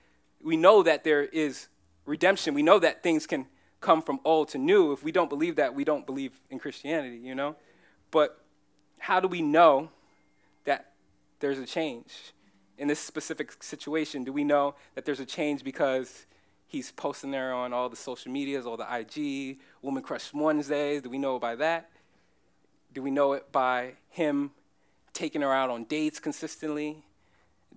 we 0.42 0.56
know 0.56 0.82
that 0.82 1.04
there 1.04 1.22
is 1.24 1.68
redemption. 2.04 2.54
We 2.54 2.62
know 2.62 2.78
that 2.78 3.02
things 3.02 3.26
can 3.26 3.46
come 3.80 4.02
from 4.02 4.20
old 4.24 4.48
to 4.48 4.58
new. 4.58 4.92
If 4.92 5.02
we 5.02 5.12
don't 5.12 5.28
believe 5.28 5.56
that, 5.56 5.74
we 5.74 5.84
don't 5.84 6.06
believe 6.06 6.40
in 6.50 6.58
Christianity, 6.58 7.18
you 7.18 7.34
know? 7.34 7.56
But 8.10 8.40
how 8.98 9.20
do 9.20 9.28
we 9.28 9.42
know 9.42 9.90
that 10.64 10.92
there's 11.40 11.58
a 11.58 11.66
change? 11.66 12.32
In 12.78 12.88
this 12.88 13.00
specific 13.00 13.62
situation, 13.62 14.24
do 14.24 14.32
we 14.32 14.44
know 14.44 14.74
that 14.94 15.04
there's 15.04 15.20
a 15.20 15.26
change 15.26 15.64
because 15.64 16.26
he's 16.66 16.92
posting 16.92 17.30
there 17.30 17.54
on 17.54 17.72
all 17.72 17.88
the 17.88 17.96
social 17.96 18.30
medias, 18.30 18.66
all 18.66 18.76
the 18.76 18.86
IG, 18.94 19.58
Woman 19.80 20.02
Crush 20.02 20.32
Wednesdays? 20.34 21.02
Do 21.02 21.08
we 21.08 21.18
know 21.18 21.38
by 21.38 21.54
that? 21.56 21.90
Do 22.92 23.02
we 23.02 23.10
know 23.10 23.32
it 23.32 23.50
by 23.52 23.92
him 24.10 24.50
taking 25.12 25.40
her 25.40 25.52
out 25.52 25.70
on 25.70 25.84
dates 25.84 26.18
consistently? 26.18 27.05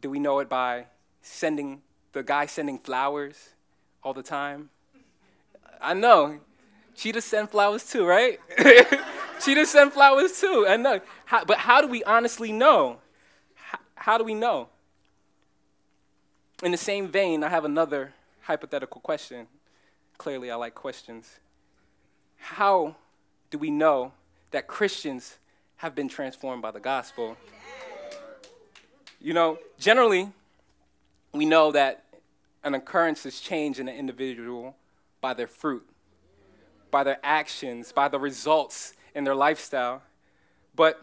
Do 0.02 0.10
we 0.10 0.20
know 0.20 0.40
it 0.40 0.50
by 0.50 0.86
sending 1.22 1.82
the 2.14 2.24
guy 2.24 2.46
sending 2.46 2.80
flowers 2.80 3.50
all 4.04 4.14
the 4.14 4.24
time? 4.24 4.70
I 5.82 5.94
know. 5.94 6.40
Cheetahs 6.96 7.26
send 7.26 7.50
flowers 7.50 7.90
too, 7.90 8.06
right? 8.06 8.40
Cheetahs 9.42 9.70
send 9.70 9.94
flowers 9.94 10.40
too. 10.40 10.66
I 10.68 10.78
know. 10.78 11.00
How, 11.26 11.46
but 11.46 11.58
how 11.58 11.82
do 11.82 11.88
we 11.88 12.04
honestly 12.04 12.52
know? 12.52 13.00
How, 13.56 13.80
how 13.96 14.18
do 14.18 14.24
we 14.24 14.34
know? 14.34 14.68
In 16.62 16.72
the 16.72 16.78
same 16.78 17.08
vein, 17.08 17.44
I 17.44 17.50
have 17.50 17.64
another 17.64 18.14
hypothetical 18.42 19.00
question. 19.00 19.48
Clearly, 20.18 20.52
I 20.52 20.56
like 20.56 20.76
questions. 20.76 21.40
How 22.38 22.96
do 23.50 23.58
we 23.58 23.70
know 23.70 24.12
that 24.52 24.68
Christians 24.68 25.38
have 25.78 25.96
been 25.96 26.10
transformed 26.10 26.62
by 26.62 26.72
the 26.72 26.82
gospel? 26.82 27.38
You 29.22 29.34
know, 29.34 29.60
generally, 29.78 30.32
we 31.34 31.46
know 31.46 31.72
that 31.74 32.06
an 32.64 32.74
occurrence 32.74 33.26
is 33.26 33.42
changed 33.42 33.80
in 33.80 33.88
an 33.90 33.96
individual 33.96 34.76
by 35.20 35.34
their 35.34 35.48
fruit, 35.48 35.86
by 36.90 37.04
their 37.04 37.20
actions, 37.22 37.92
by 37.92 38.08
the 38.08 38.20
results 38.20 38.94
in 39.14 39.26
their 39.26 39.36
lifestyle. 39.36 40.02
But 40.74 41.02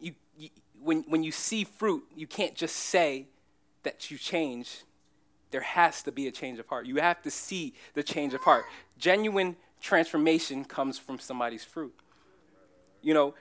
you, 0.00 0.14
you, 0.38 0.48
when, 0.82 1.02
when 1.08 1.22
you 1.22 1.30
see 1.30 1.64
fruit, 1.64 2.04
you 2.16 2.26
can't 2.26 2.54
just 2.54 2.76
say 2.76 3.26
that 3.82 4.10
you 4.10 4.16
change. 4.16 4.84
There 5.50 5.60
has 5.60 6.02
to 6.04 6.12
be 6.12 6.26
a 6.26 6.32
change 6.32 6.58
of 6.58 6.66
heart. 6.66 6.86
You 6.86 6.96
have 6.96 7.20
to 7.22 7.30
see 7.30 7.74
the 7.92 8.02
change 8.02 8.32
of 8.32 8.40
heart. 8.40 8.64
Genuine 8.98 9.56
transformation 9.82 10.64
comes 10.64 10.98
from 10.98 11.18
somebody's 11.18 11.64
fruit. 11.64 11.94
You 13.02 13.12
know, 13.12 13.34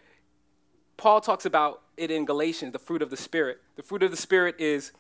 Paul 1.03 1.19
talks 1.19 1.45
about 1.45 1.81
it 1.97 2.11
in 2.11 2.23
Galatians, 2.23 2.71
the 2.71 2.79
fruit 2.79 3.01
of 3.01 3.09
the 3.09 3.17
Spirit. 3.17 3.59
The 3.75 3.83
fruit 3.83 4.03
of 4.03 4.11
the 4.11 4.15
Spirit 4.15 4.55
is 4.57 4.93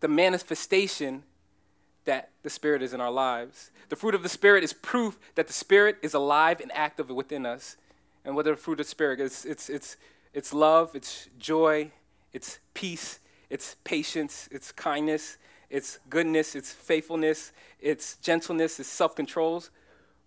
the 0.00 0.08
manifestation 0.08 1.22
that 2.04 2.30
the 2.42 2.50
Spirit 2.50 2.82
is 2.82 2.92
in 2.92 3.00
our 3.00 3.12
lives. 3.12 3.70
The 3.90 3.94
fruit 3.94 4.16
of 4.16 4.24
the 4.24 4.28
Spirit 4.28 4.64
is 4.64 4.72
proof 4.72 5.20
that 5.36 5.46
the 5.46 5.52
Spirit 5.52 5.98
is 6.02 6.14
alive 6.14 6.60
and 6.60 6.72
active 6.74 7.10
within 7.10 7.46
us. 7.46 7.76
And 8.24 8.34
what 8.34 8.44
are 8.48 8.50
the 8.50 8.56
fruit 8.56 8.80
of 8.80 8.86
the 8.86 8.90
Spirit 8.90 9.20
is, 9.20 9.44
it's, 9.44 9.70
it's, 9.70 9.98
it's 10.34 10.52
love, 10.52 10.96
it's 10.96 11.28
joy, 11.38 11.92
it's 12.32 12.58
peace, 12.74 13.20
it's 13.48 13.76
patience, 13.84 14.48
it's 14.50 14.72
kindness, 14.72 15.36
it's 15.70 16.00
goodness, 16.10 16.56
it's 16.56 16.72
faithfulness, 16.72 17.52
it's 17.78 18.16
gentleness, 18.16 18.80
it's 18.80 18.88
self 18.88 19.14
control. 19.14 19.62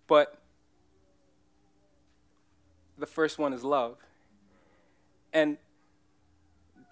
But 0.06 0.40
the 2.96 3.04
first 3.04 3.38
one 3.38 3.52
is 3.52 3.62
love. 3.62 3.98
And 5.32 5.58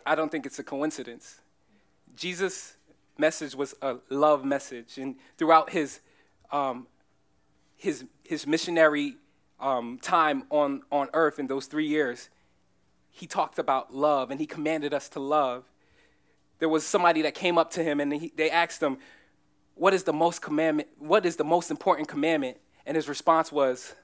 I 0.07 0.15
don't 0.15 0.31
think 0.31 0.47
it's 0.47 0.59
a 0.59 0.65
coincidence. 0.65 1.41
Jesus' 2.15 2.77
message 3.17 3.55
was 3.55 3.75
a 3.83 3.97
love 4.11 4.45
message. 4.45 4.99
And 4.99 5.17
throughout 5.37 5.71
his, 5.71 6.01
um, 6.53 6.87
his, 7.77 8.05
his 8.25 8.47
missionary 8.47 9.17
um, 9.61 9.99
time 10.01 10.45
on, 10.51 10.83
on 10.91 11.09
earth 11.15 11.39
in 11.39 11.47
those 11.47 11.67
three 11.67 11.87
years, 11.87 12.29
he 13.11 13.27
talked 13.27 13.59
about 13.59 13.95
love 13.95 14.31
and 14.31 14.41
he 14.41 14.47
commanded 14.47 14.95
us 14.95 15.09
to 15.11 15.21
love. 15.21 15.65
There 16.61 16.69
was 16.69 16.85
somebody 16.85 17.23
that 17.23 17.35
came 17.35 17.59
up 17.59 17.71
to 17.73 17.83
him 17.83 18.01
and 18.01 18.13
he, 18.13 18.33
they 18.37 18.51
asked 18.51 18.83
him, 18.83 18.99
what 19.79 19.95
is 19.95 20.03
the 20.03 20.13
most 20.13 20.43
commandment? 20.43 20.89
What 20.99 21.25
is 21.25 21.37
the 21.37 21.45
most 21.45 21.71
important 21.71 22.09
commandment? 22.09 22.57
And 22.85 22.97
his 22.97 23.09
response 23.09 23.53
was, 23.53 23.95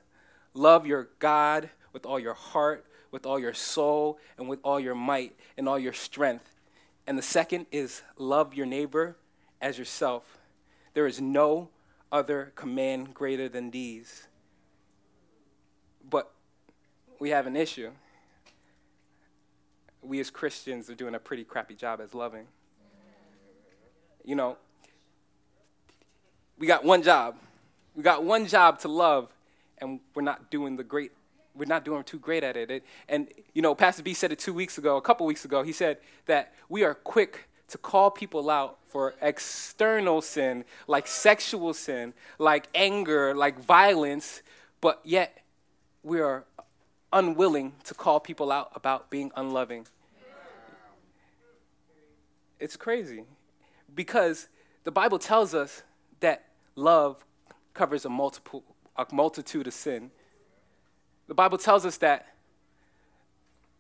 Love 0.54 0.86
your 0.86 1.08
God 1.18 1.68
with 1.92 2.06
all 2.06 2.20
your 2.20 2.34
heart, 2.34 2.86
with 3.14 3.26
all 3.26 3.38
your 3.38 3.54
soul, 3.54 4.18
and 4.36 4.48
with 4.48 4.58
all 4.64 4.80
your 4.80 4.96
might 4.96 5.36
and 5.56 5.68
all 5.68 5.78
your 5.78 5.92
strength. 5.92 6.50
And 7.06 7.16
the 7.16 7.22
second 7.22 7.66
is 7.70 8.02
love 8.18 8.54
your 8.54 8.66
neighbor 8.66 9.16
as 9.60 9.78
yourself. 9.78 10.40
There 10.94 11.06
is 11.06 11.20
no 11.20 11.68
other 12.10 12.52
command 12.56 13.14
greater 13.14 13.48
than 13.48 13.70
these. 13.70 14.26
But 16.10 16.32
we 17.20 17.30
have 17.30 17.46
an 17.46 17.54
issue. 17.54 17.92
We 20.02 20.18
as 20.18 20.28
Christians 20.28 20.90
are 20.90 20.96
doing 20.96 21.14
a 21.14 21.20
pretty 21.20 21.44
crappy 21.44 21.76
job 21.76 22.00
as 22.00 22.14
loving. 22.14 22.48
You 24.24 24.34
know, 24.34 24.56
we 26.58 26.66
got 26.66 26.82
one 26.82 27.04
job. 27.04 27.36
We 27.94 28.02
got 28.02 28.24
one 28.24 28.48
job 28.48 28.80
to 28.80 28.88
love, 28.88 29.28
and 29.78 30.00
we're 30.16 30.22
not 30.22 30.50
doing 30.50 30.74
the 30.74 30.82
great 30.82 31.12
we're 31.54 31.66
not 31.66 31.84
doing 31.84 32.02
too 32.04 32.18
great 32.18 32.42
at 32.42 32.56
it. 32.56 32.70
it. 32.70 32.84
And, 33.08 33.28
you 33.52 33.62
know, 33.62 33.74
Pastor 33.74 34.02
B 34.02 34.14
said 34.14 34.32
it 34.32 34.38
two 34.38 34.54
weeks 34.54 34.78
ago, 34.78 34.96
a 34.96 35.02
couple 35.02 35.26
weeks 35.26 35.44
ago. 35.44 35.62
He 35.62 35.72
said 35.72 35.98
that 36.26 36.52
we 36.68 36.82
are 36.82 36.94
quick 36.94 37.48
to 37.68 37.78
call 37.78 38.10
people 38.10 38.50
out 38.50 38.78
for 38.86 39.14
external 39.20 40.20
sin, 40.20 40.64
like 40.86 41.06
sexual 41.06 41.74
sin, 41.74 42.12
like 42.38 42.68
anger, 42.74 43.34
like 43.34 43.58
violence, 43.58 44.42
but 44.80 45.00
yet 45.04 45.38
we 46.02 46.20
are 46.20 46.44
unwilling 47.12 47.72
to 47.84 47.94
call 47.94 48.20
people 48.20 48.52
out 48.52 48.70
about 48.74 49.10
being 49.10 49.30
unloving. 49.36 49.86
It's 52.60 52.76
crazy 52.76 53.24
because 53.94 54.48
the 54.84 54.90
Bible 54.90 55.18
tells 55.18 55.54
us 55.54 55.82
that 56.20 56.44
love 56.76 57.24
covers 57.72 58.04
a 58.04 58.08
multiple 58.08 58.64
a 58.96 59.06
multitude 59.12 59.66
of 59.66 59.74
sin. 59.74 60.10
The 61.26 61.34
Bible 61.34 61.58
tells 61.58 61.86
us 61.86 61.96
that 61.98 62.26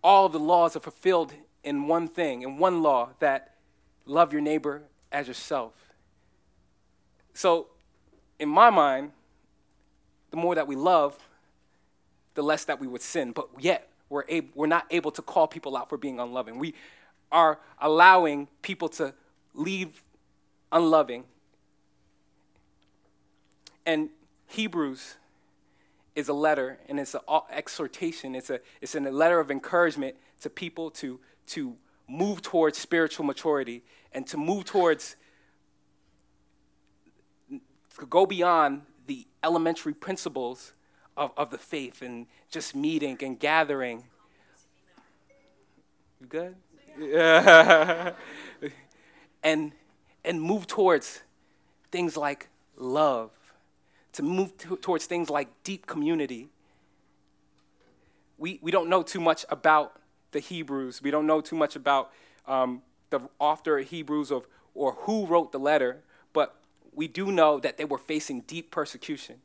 all 0.02 0.26
of 0.26 0.32
the 0.32 0.40
laws 0.40 0.76
are 0.76 0.80
fulfilled 0.80 1.32
in 1.62 1.86
one 1.86 2.08
thing, 2.08 2.42
in 2.42 2.58
one 2.58 2.82
law, 2.82 3.10
that 3.20 3.54
love 4.06 4.32
your 4.32 4.42
neighbor 4.42 4.82
as 5.10 5.28
yourself. 5.28 5.72
So, 7.32 7.68
in 8.38 8.48
my 8.48 8.70
mind, 8.70 9.12
the 10.30 10.36
more 10.36 10.54
that 10.54 10.66
we 10.66 10.76
love, 10.76 11.16
the 12.34 12.42
less 12.42 12.64
that 12.64 12.80
we 12.80 12.86
would 12.86 13.02
sin. 13.02 13.32
But 13.32 13.48
yet, 13.58 13.88
we're, 14.08 14.24
we're 14.54 14.66
not 14.66 14.86
able 14.90 15.10
to 15.12 15.22
call 15.22 15.46
people 15.46 15.76
out 15.76 15.88
for 15.88 15.96
being 15.96 16.20
unloving. 16.20 16.58
We 16.58 16.74
are 17.32 17.58
allowing 17.80 18.48
people 18.62 18.88
to 18.90 19.14
leave 19.54 20.02
unloving. 20.70 21.24
And 23.86 24.10
Hebrews 24.48 25.16
is 26.14 26.28
a 26.28 26.32
letter 26.32 26.78
and 26.88 27.00
it's 27.00 27.14
an 27.14 27.20
exhortation. 27.50 28.34
It's 28.34 28.50
a, 28.50 28.60
it's 28.80 28.94
a 28.94 29.00
letter 29.00 29.40
of 29.40 29.50
encouragement 29.50 30.16
to 30.42 30.50
people 30.50 30.90
to, 30.92 31.20
to 31.48 31.76
move 32.08 32.42
towards 32.42 32.78
spiritual 32.78 33.26
maturity 33.26 33.82
and 34.12 34.26
to 34.28 34.36
move 34.36 34.64
towards, 34.64 35.16
to 37.50 38.06
go 38.08 38.26
beyond 38.26 38.82
the 39.06 39.26
elementary 39.42 39.94
principles 39.94 40.72
of, 41.16 41.32
of 41.36 41.50
the 41.50 41.58
faith 41.58 42.02
and 42.02 42.26
just 42.50 42.74
meeting 42.74 43.18
and 43.22 43.38
gathering. 43.38 44.04
You 46.20 46.26
good? 46.26 46.54
Yeah. 46.98 48.12
and, 49.42 49.72
and 50.24 50.40
move 50.40 50.66
towards 50.66 51.22
things 51.90 52.16
like 52.16 52.48
love 52.76 53.30
to 54.14 54.22
move 54.22 54.56
to, 54.58 54.76
towards 54.76 55.06
things 55.06 55.28
like 55.28 55.48
deep 55.62 55.86
community. 55.86 56.48
We, 58.38 58.58
we 58.62 58.70
don't 58.70 58.88
know 58.88 59.02
too 59.02 59.20
much 59.20 59.44
about 59.48 60.00
the 60.32 60.40
Hebrews. 60.40 61.02
We 61.02 61.10
don't 61.10 61.26
know 61.26 61.40
too 61.40 61.56
much 61.56 61.76
about 61.76 62.10
um, 62.46 62.82
the 63.10 63.20
author 63.38 63.78
of 63.78 63.88
Hebrews 63.88 64.30
of, 64.30 64.46
or 64.74 64.92
who 65.00 65.26
wrote 65.26 65.52
the 65.52 65.58
letter, 65.58 66.02
but 66.32 66.56
we 66.92 67.08
do 67.08 67.30
know 67.30 67.60
that 67.60 67.76
they 67.76 67.84
were 67.84 67.98
facing 67.98 68.42
deep 68.42 68.70
persecution. 68.70 69.36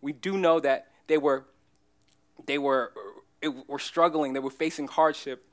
We 0.00 0.12
do 0.12 0.36
know 0.36 0.60
that 0.60 0.88
they 1.06 1.18
were, 1.18 1.44
they 2.46 2.58
were, 2.58 2.92
were 3.66 3.78
struggling, 3.78 4.32
they 4.32 4.40
were 4.40 4.50
facing 4.50 4.88
hardship. 4.88 5.44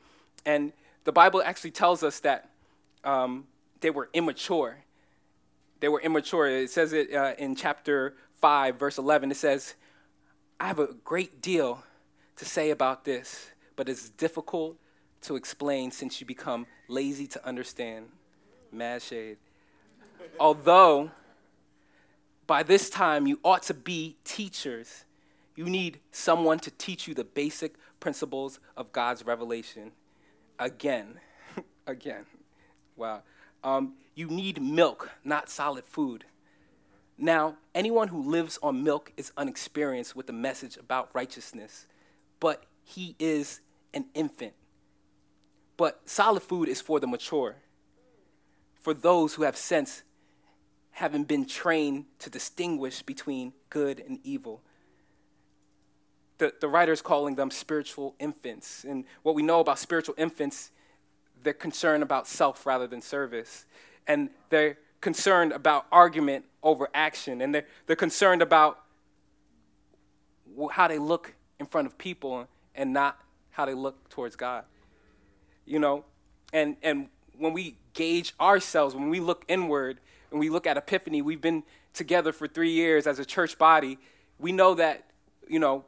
And 0.45 0.73
the 1.03 1.11
Bible 1.11 1.41
actually 1.43 1.71
tells 1.71 2.03
us 2.03 2.19
that 2.21 2.49
um, 3.03 3.45
they 3.81 3.89
were 3.89 4.09
immature. 4.13 4.79
They 5.79 5.87
were 5.87 6.01
immature. 6.01 6.47
It 6.47 6.69
says 6.69 6.93
it 6.93 7.13
uh, 7.13 7.33
in 7.37 7.55
chapter 7.55 8.15
5, 8.41 8.77
verse 8.77 8.97
11, 8.97 9.31
it 9.31 9.37
says, 9.37 9.75
I 10.59 10.67
have 10.67 10.79
a 10.79 10.87
great 11.03 11.41
deal 11.41 11.83
to 12.35 12.45
say 12.45 12.69
about 12.69 13.05
this, 13.05 13.51
but 13.75 13.89
it's 13.89 14.09
difficult 14.09 14.77
to 15.21 15.35
explain 15.35 15.91
since 15.91 16.19
you 16.19 16.27
become 16.27 16.65
lazy 16.87 17.27
to 17.27 17.45
understand. 17.45 18.07
Mad 18.71 19.01
shade. 19.01 19.37
Although, 20.39 21.11
by 22.47 22.63
this 22.63 22.89
time, 22.89 23.27
you 23.27 23.39
ought 23.43 23.63
to 23.63 23.73
be 23.73 24.17
teachers. 24.23 25.05
You 25.55 25.65
need 25.65 25.99
someone 26.11 26.59
to 26.59 26.71
teach 26.71 27.07
you 27.07 27.13
the 27.13 27.23
basic 27.23 27.75
principles 27.99 28.59
of 28.77 28.91
God's 28.91 29.25
revelation. 29.25 29.91
Again, 30.57 31.19
again. 31.87 32.25
Wow. 32.95 33.23
Um, 33.63 33.93
you 34.15 34.27
need 34.27 34.61
milk, 34.61 35.09
not 35.23 35.49
solid 35.49 35.85
food. 35.85 36.25
Now, 37.21 37.57
anyone 37.75 38.07
who 38.07 38.23
lives 38.23 38.57
on 38.63 38.81
milk 38.81 39.11
is 39.17 39.33
unexperienced 39.35 40.15
with 40.15 40.27
the 40.27 40.33
message 40.33 40.77
about 40.77 41.09
righteousness, 41.13 41.85
but 42.39 42.63
he 42.81 43.17
is 43.19 43.59
an 43.93 44.05
infant. 44.13 44.53
But 45.75 45.99
solid 46.05 46.43
food 46.43 46.69
is 46.69 46.79
for 46.79 47.01
the 47.01 47.07
mature, 47.07 47.57
for 48.79 48.93
those 48.93 49.33
who 49.33 49.43
have 49.43 49.57
sense, 49.57 50.03
having 50.91 51.25
been 51.25 51.45
trained 51.45 52.05
to 52.19 52.29
distinguish 52.29 53.01
between 53.01 53.51
good 53.69 53.99
and 53.99 54.19
evil. 54.23 54.61
The, 56.37 56.53
the 56.61 56.69
writer 56.69 56.93
is 56.93 57.01
calling 57.01 57.35
them 57.35 57.51
spiritual 57.51 58.15
infants. 58.17 58.85
And 58.85 59.03
what 59.23 59.35
we 59.35 59.43
know 59.43 59.59
about 59.59 59.77
spiritual 59.77 60.15
infants, 60.17 60.71
they're 61.43 61.53
concerned 61.53 62.01
about 62.01 62.27
self 62.27 62.65
rather 62.65 62.87
than 62.87 63.01
service. 63.01 63.65
And 64.07 64.29
they're 64.49 64.77
concerned 65.01 65.51
about 65.51 65.85
argument 65.91 66.45
over 66.61 66.89
action, 66.93 67.41
and 67.41 67.53
they're, 67.55 67.65
they're 67.85 67.95
concerned 67.95 68.41
about 68.41 68.79
how 70.71 70.87
they 70.87 70.97
look 70.97 71.33
in 71.59 71.65
front 71.65 71.87
of 71.87 71.97
people 71.97 72.47
and 72.75 72.93
not 72.93 73.17
how 73.51 73.65
they 73.65 73.73
look 73.73 74.09
towards 74.09 74.35
God. 74.35 74.63
You 75.65 75.79
know, 75.79 76.05
and 76.51 76.75
and 76.81 77.07
when 77.37 77.53
we 77.53 77.77
gauge 77.93 78.33
ourselves, 78.39 78.95
when 78.95 79.09
we 79.09 79.19
look 79.19 79.45
inward, 79.47 79.99
and 80.31 80.39
we 80.39 80.49
look 80.49 80.67
at 80.67 80.77
Epiphany, 80.77 81.21
we've 81.21 81.41
been 81.41 81.63
together 81.93 82.31
for 82.31 82.47
three 82.47 82.71
years 82.71 83.07
as 83.07 83.19
a 83.19 83.25
church 83.25 83.57
body. 83.57 83.97
We 84.37 84.51
know 84.51 84.75
that, 84.75 85.05
you 85.47 85.59
know, 85.59 85.85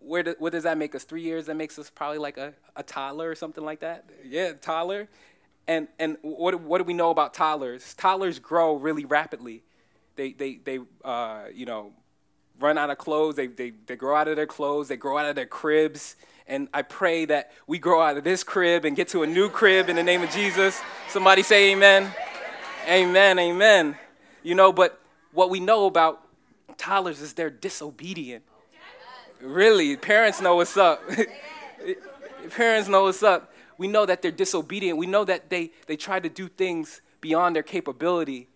where 0.00 0.22
do, 0.22 0.34
what 0.38 0.52
does 0.52 0.64
that 0.64 0.78
make 0.78 0.94
us? 0.94 1.04
Three 1.04 1.22
years? 1.22 1.46
That 1.46 1.56
makes 1.56 1.78
us 1.78 1.90
probably 1.90 2.18
like 2.18 2.36
a, 2.36 2.54
a 2.76 2.82
toddler 2.82 3.30
or 3.30 3.34
something 3.34 3.64
like 3.64 3.80
that. 3.80 4.08
Yeah, 4.24 4.52
toddler. 4.52 5.08
And, 5.70 5.86
and 6.00 6.16
what, 6.22 6.60
what 6.60 6.78
do 6.78 6.84
we 6.84 6.94
know 6.94 7.10
about 7.10 7.32
toddlers? 7.32 7.94
Toddlers 7.94 8.40
grow 8.40 8.74
really 8.74 9.04
rapidly. 9.04 9.62
They, 10.16 10.32
they, 10.32 10.56
they 10.56 10.80
uh, 11.04 11.44
you 11.54 11.64
know, 11.64 11.92
run 12.58 12.76
out 12.76 12.90
of 12.90 12.98
clothes. 12.98 13.36
They, 13.36 13.46
they, 13.46 13.70
they 13.86 13.94
grow 13.94 14.16
out 14.16 14.26
of 14.26 14.34
their 14.34 14.48
clothes. 14.48 14.88
They 14.88 14.96
grow 14.96 15.16
out 15.16 15.26
of 15.26 15.36
their 15.36 15.46
cribs. 15.46 16.16
And 16.48 16.66
I 16.74 16.82
pray 16.82 17.24
that 17.26 17.52
we 17.68 17.78
grow 17.78 18.02
out 18.02 18.16
of 18.16 18.24
this 18.24 18.42
crib 18.42 18.84
and 18.84 18.96
get 18.96 19.06
to 19.10 19.22
a 19.22 19.28
new 19.28 19.48
crib 19.48 19.88
in 19.88 19.94
the 19.94 20.02
name 20.02 20.22
of 20.22 20.30
Jesus. 20.32 20.80
Somebody 21.08 21.44
say 21.44 21.70
amen. 21.70 22.12
Amen, 22.88 23.38
amen. 23.38 23.96
You 24.42 24.56
know, 24.56 24.72
but 24.72 24.98
what 25.30 25.50
we 25.50 25.60
know 25.60 25.86
about 25.86 26.20
toddlers 26.78 27.20
is 27.20 27.34
they're 27.34 27.48
disobedient. 27.48 28.42
Really, 29.40 29.96
parents 29.96 30.40
know 30.40 30.56
what's 30.56 30.76
up. 30.76 31.00
parents 32.50 32.88
know 32.88 33.04
what's 33.04 33.22
up 33.22 33.52
we 33.80 33.88
know 33.88 34.04
that 34.04 34.20
they're 34.20 34.30
disobedient. 34.30 34.98
We 34.98 35.06
know 35.06 35.24
that 35.24 35.48
they, 35.48 35.70
they 35.86 35.96
try 35.96 36.20
to 36.20 36.28
do 36.28 36.48
things 36.48 37.00
beyond 37.22 37.56
their 37.56 37.62
capability. 37.62 38.46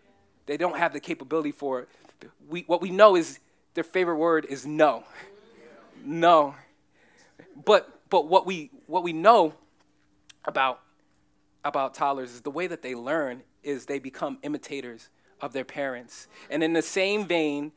They 0.44 0.58
don't 0.58 0.76
have 0.76 0.92
the 0.92 1.00
capability 1.00 1.50
for 1.50 1.80
it. 1.80 1.88
We, 2.46 2.64
what 2.66 2.82
we 2.82 2.90
know 2.90 3.16
is 3.16 3.40
their 3.72 3.84
favorite 3.84 4.18
word 4.18 4.44
is 4.44 4.66
no. 4.66 5.04
No. 6.04 6.54
But, 7.64 8.00
but 8.10 8.28
what, 8.28 8.44
we, 8.44 8.70
what 8.86 9.02
we 9.02 9.14
know 9.14 9.54
about, 10.44 10.80
about 11.64 11.94
toddlers 11.94 12.34
is 12.34 12.42
the 12.42 12.50
way 12.50 12.66
that 12.66 12.82
they 12.82 12.94
learn 12.94 13.44
is 13.62 13.86
they 13.86 14.00
become 14.00 14.36
imitators 14.42 15.08
of 15.40 15.54
their 15.54 15.64
parents. 15.64 16.28
And 16.50 16.62
in 16.62 16.74
the 16.74 16.82
same 16.82 17.24
vein, 17.26 17.72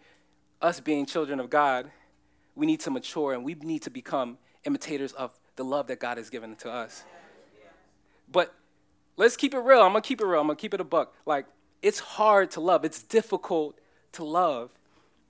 us 0.61 0.81
being 0.81 1.05
children 1.05 1.39
of 1.39 1.49
God, 1.49 1.91
we 2.55 2.65
need 2.65 2.81
to 2.81 2.91
mature 2.91 3.31
and 3.31 3.45
we 3.45 3.53
need 3.53 3.83
to 3.83 3.89
become 3.89 4.37
imitators 4.65 5.13
of 5.13 5.39
the 5.55 5.63
love 5.63 5.87
that 5.87 6.01
God 6.01 6.17
has 6.17 6.29
given 6.29 6.57
to 6.57 6.69
us. 6.69 7.05
But 8.31 8.53
let's 9.15 9.37
keep 9.37 9.53
it 9.53 9.59
real. 9.59 9.81
I'm 9.81 9.89
gonna 9.89 10.01
keep 10.01 10.21
it 10.21 10.25
real. 10.25 10.41
I'm 10.41 10.47
gonna 10.47 10.55
keep 10.57 10.73
it 10.73 10.81
a 10.81 10.85
buck. 10.85 11.13
Like, 11.25 11.45
it's 11.81 11.99
hard 11.99 12.51
to 12.51 12.61
love, 12.61 12.83
it's 12.85 13.01
difficult 13.01 13.77
to 14.13 14.23
love. 14.23 14.71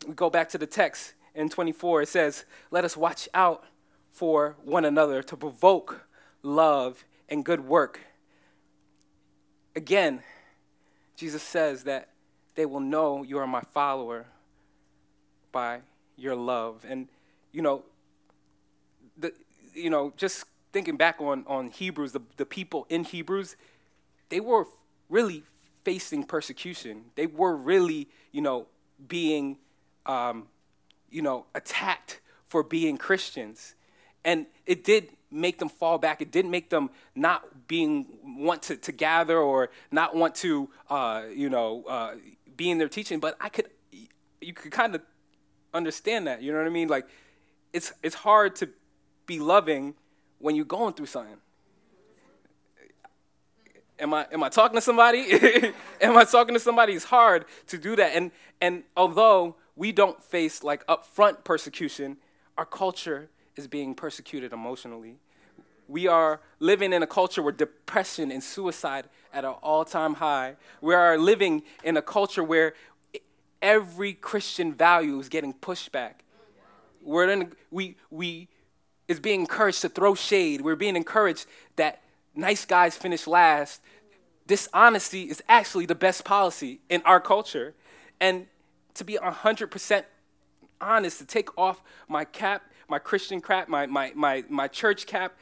We 0.07 0.13
go 0.13 0.29
back 0.29 0.49
to 0.49 0.57
the 0.57 0.67
text 0.67 1.13
in 1.35 1.49
24. 1.49 2.03
It 2.03 2.09
says, 2.09 2.45
Let 2.71 2.85
us 2.85 2.95
watch 2.95 3.27
out 3.33 3.63
for 4.11 4.55
one 4.63 4.85
another 4.85 5.21
to 5.23 5.37
provoke 5.37 6.07
love 6.41 7.05
and 7.29 7.43
good 7.43 7.61
work. 7.61 7.99
Again, 9.75 10.23
Jesus 11.15 11.43
says 11.43 11.83
that 11.83 12.09
they 12.55 12.65
will 12.65 12.79
know 12.79 13.23
you 13.23 13.37
are 13.37 13.47
my 13.47 13.61
follower 13.61 14.25
by 15.51 15.81
your 16.15 16.35
love. 16.35 16.83
And, 16.87 17.07
you 17.51 17.61
know, 17.61 17.83
the, 19.17 19.33
you 19.73 19.89
know, 19.89 20.13
just 20.17 20.45
thinking 20.71 20.97
back 20.97 21.19
on, 21.19 21.43
on 21.47 21.69
Hebrews, 21.69 22.11
the, 22.11 22.21
the 22.37 22.45
people 22.45 22.85
in 22.89 23.03
Hebrews, 23.03 23.55
they 24.29 24.39
were 24.39 24.65
really 25.09 25.43
facing 25.83 26.23
persecution. 26.23 27.05
They 27.15 27.27
were 27.27 27.55
really, 27.55 28.09
you 28.31 28.41
know, 28.41 28.67
being, 29.07 29.57
um, 30.05 30.47
you 31.09 31.21
know, 31.21 31.45
attacked 31.55 32.19
for 32.45 32.63
being 32.63 32.97
Christians. 32.97 33.75
And 34.25 34.45
it 34.65 34.83
did 34.83 35.09
make 35.31 35.59
them 35.59 35.69
fall 35.69 35.97
back. 35.97 36.21
It 36.21 36.31
didn't 36.31 36.51
make 36.51 36.69
them 36.69 36.89
not 37.15 37.67
being 37.67 38.07
want 38.23 38.63
to, 38.63 38.77
to 38.77 38.91
gather 38.91 39.37
or 39.37 39.69
not 39.91 40.15
want 40.15 40.35
to, 40.35 40.69
uh, 40.89 41.23
you 41.33 41.49
know, 41.49 41.83
uh, 41.87 42.15
be 42.55 42.69
in 42.69 42.77
their 42.77 42.89
teaching. 42.89 43.19
But 43.19 43.37
I 43.39 43.49
could, 43.49 43.69
you 44.41 44.53
could 44.53 44.71
kind 44.71 44.95
of 44.95 45.01
understand 45.73 46.27
that. 46.27 46.41
You 46.41 46.51
know 46.51 46.57
what 46.57 46.67
I 46.67 46.71
mean? 46.71 46.87
Like, 46.87 47.07
it's 47.73 47.93
it's 48.01 48.15
hard 48.15 48.55
to 48.57 48.69
be 49.25 49.39
loving 49.39 49.93
when 50.39 50.55
you're 50.55 50.65
going 50.65 50.93
through 50.93 51.07
something. 51.07 51.37
Am 53.99 54.13
I, 54.13 54.27
am 54.31 54.43
I 54.43 54.49
talking 54.49 54.75
to 54.75 54.81
somebody? 54.81 55.25
am 56.01 56.17
I 56.17 56.23
talking 56.23 56.53
to 56.53 56.59
somebody? 56.59 56.93
It's 56.93 57.05
hard 57.05 57.45
to 57.67 57.77
do 57.77 57.95
that. 57.95 58.11
And, 58.15 58.31
and 58.61 58.83
although 58.95 59.55
we 59.75 59.91
don't 59.91 60.21
face 60.23 60.63
like 60.63 60.85
upfront 60.87 61.43
persecution, 61.43 62.17
our 62.57 62.65
culture 62.65 63.29
is 63.55 63.67
being 63.67 63.95
persecuted 63.95 64.53
emotionally. 64.53 65.17
We 65.87 66.07
are 66.07 66.41
living 66.59 66.93
in 66.93 67.01
a 67.01 67.07
culture 67.07 67.41
where 67.41 67.53
depression 67.53 68.29
and 68.31 68.43
suicide 68.43 69.07
at 69.33 69.45
an 69.45 69.55
all-time 69.63 70.15
high. 70.15 70.57
We 70.81 70.93
are 70.93 71.17
living 71.17 71.63
in 71.83 71.97
a 71.97 72.01
culture 72.01 72.43
where 72.43 72.73
every 73.61 74.13
Christian 74.13 74.73
value 74.73 75.19
is 75.19 75.29
getting 75.29 75.53
pushed 75.53 75.91
back. 75.91 76.23
We're 77.01 77.29
in, 77.29 77.53
we, 77.71 77.95
we, 78.11 78.49
is 79.07 79.19
being 79.19 79.41
encouraged 79.41 79.81
to 79.81 79.89
throw 79.89 80.15
shade. 80.15 80.61
We're 80.61 80.75
being 80.75 80.95
encouraged 80.95 81.45
that 81.75 82.01
nice 82.35 82.65
guys 82.65 82.95
finish 82.97 83.27
last. 83.27 83.81
Dishonesty 84.45 85.23
is 85.23 85.41
actually 85.47 85.85
the 85.85 85.95
best 85.95 86.23
policy 86.23 86.79
in 86.89 87.01
our 87.03 87.19
culture. 87.19 87.73
And 88.19 88.47
to 88.95 89.03
be 89.03 89.15
100% 89.15 90.03
honest, 90.79 91.19
to 91.19 91.25
take 91.25 91.57
off 91.57 91.81
my 92.07 92.25
cap, 92.25 92.63
my 92.87 92.99
Christian 92.99 93.41
cap, 93.41 93.67
my, 93.67 93.85
my, 93.85 94.11
my, 94.15 94.43
my 94.49 94.67
church 94.67 95.05
cap, 95.05 95.33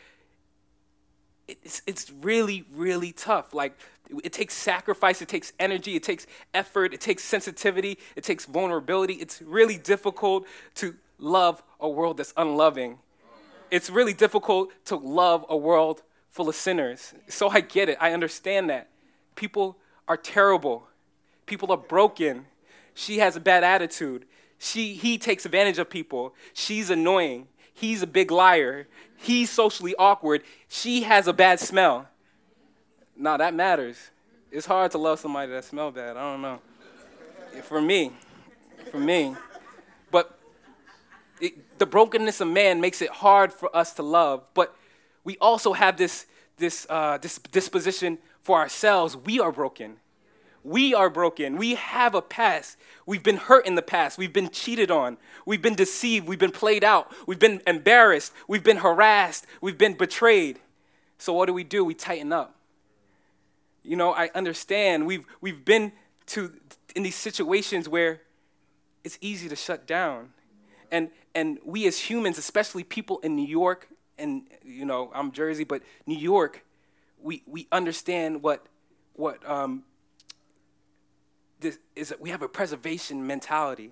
it's, 1.47 1.81
it's 1.85 2.11
really, 2.21 2.65
really 2.73 3.11
tough. 3.11 3.53
Like, 3.53 3.77
it 4.23 4.33
takes 4.33 4.53
sacrifice, 4.53 5.21
it 5.21 5.27
takes 5.27 5.53
energy, 5.59 5.95
it 5.95 6.03
takes 6.03 6.27
effort, 6.53 6.93
it 6.93 7.01
takes 7.01 7.23
sensitivity, 7.23 7.97
it 8.15 8.23
takes 8.23 8.45
vulnerability. 8.45 9.13
It's 9.15 9.41
really 9.41 9.77
difficult 9.77 10.47
to 10.75 10.95
love 11.17 11.63
a 11.79 11.89
world 11.89 12.17
that's 12.17 12.33
unloving 12.37 12.99
it's 13.75 13.89
really 13.89 14.13
difficult 14.13 14.71
to 14.85 14.95
love 14.95 15.45
a 15.49 15.57
world 15.57 16.01
full 16.29 16.47
of 16.47 16.55
sinners. 16.55 17.13
So 17.27 17.49
I 17.49 17.59
get 17.59 17.89
it. 17.89 17.97
I 17.99 18.13
understand 18.13 18.69
that. 18.69 18.87
People 19.35 19.77
are 20.07 20.15
terrible. 20.15 20.87
People 21.45 21.69
are 21.73 21.77
broken. 21.77 22.45
She 22.93 23.19
has 23.19 23.35
a 23.35 23.41
bad 23.41 23.65
attitude. 23.65 24.25
She, 24.59 24.93
he 24.93 25.17
takes 25.17 25.45
advantage 25.45 25.77
of 25.77 25.89
people. 25.89 26.33
She's 26.53 26.89
annoying. 26.89 27.49
He's 27.73 28.01
a 28.01 28.07
big 28.07 28.31
liar. 28.31 28.87
He's 29.17 29.49
socially 29.49 29.93
awkward. 29.99 30.43
She 30.69 31.03
has 31.03 31.27
a 31.27 31.33
bad 31.33 31.59
smell. 31.59 32.07
Now 33.17 33.35
that 33.35 33.53
matters. 33.53 33.97
It's 34.53 34.65
hard 34.65 34.91
to 34.91 34.97
love 34.97 35.19
somebody 35.19 35.51
that 35.51 35.65
smells 35.65 35.95
bad. 35.95 36.15
I 36.15 36.31
don't 36.31 36.41
know. 36.41 36.61
For 37.63 37.81
me, 37.81 38.13
for 38.89 38.99
me. 38.99 39.35
The 41.77 41.85
brokenness 41.85 42.41
of 42.41 42.47
man 42.47 42.79
makes 42.79 43.01
it 43.01 43.09
hard 43.09 43.51
for 43.51 43.75
us 43.75 43.93
to 43.93 44.03
love, 44.03 44.45
but 44.53 44.75
we 45.23 45.37
also 45.39 45.73
have 45.73 45.97
this, 45.97 46.25
this, 46.57 46.87
uh, 46.89 47.17
this 47.17 47.37
disposition 47.51 48.17
for 48.41 48.59
ourselves. 48.59 49.17
We 49.17 49.39
are 49.39 49.51
broken. 49.51 49.97
We 50.63 50.93
are 50.93 51.09
broken. 51.09 51.57
We 51.57 51.75
have 51.75 52.15
a 52.15 52.21
past. 52.21 52.77
We've 53.05 53.21
been 53.21 53.37
hurt 53.37 53.67
in 53.67 53.75
the 53.75 53.81
past. 53.81 54.17
We've 54.17 54.33
been 54.33 54.49
cheated 54.49 54.89
on. 54.89 55.17
We've 55.45 55.61
been 55.61 55.75
deceived. 55.75 56.27
We've 56.27 56.39
been 56.39 56.51
played 56.51 56.83
out. 56.83 57.11
We've 57.27 57.39
been 57.39 57.61
embarrassed. 57.67 58.33
We've 58.47 58.63
been 58.63 58.77
harassed. 58.77 59.45
We've 59.61 59.77
been 59.77 59.93
betrayed. 59.93 60.59
So, 61.17 61.33
what 61.33 61.45
do 61.45 61.53
we 61.53 61.63
do? 61.63 61.85
We 61.85 61.93
tighten 61.93 62.33
up. 62.33 62.55
You 63.83 63.95
know, 63.95 64.13
I 64.13 64.31
understand. 64.33 65.05
We've, 65.05 65.25
we've 65.39 65.63
been 65.63 65.91
to, 66.27 66.51
in 66.95 67.03
these 67.03 67.15
situations 67.15 67.87
where 67.87 68.21
it's 69.03 69.19
easy 69.21 69.47
to 69.49 69.55
shut 69.55 69.85
down. 69.85 70.29
And, 70.91 71.09
and 71.35 71.59
we 71.65 71.85
as 71.85 71.99
humans, 71.99 72.37
especially 72.37 72.83
people 72.83 73.19
in 73.19 73.35
New 73.35 73.45
York, 73.45 73.89
and 74.17 74.43
you 74.63 74.85
know, 74.85 75.11
I'm 75.13 75.33
Jersey, 75.33 75.65
but 75.65 75.83
New 76.07 76.17
York, 76.17 76.65
we, 77.21 77.43
we 77.45 77.67
understand 77.71 78.41
what, 78.41 78.65
what 79.13 79.47
um, 79.47 79.83
this, 81.59 81.77
is 81.95 82.09
that 82.09 82.21
we 82.21 82.29
have 82.29 82.41
a 82.41 82.47
preservation 82.47 83.27
mentality. 83.27 83.91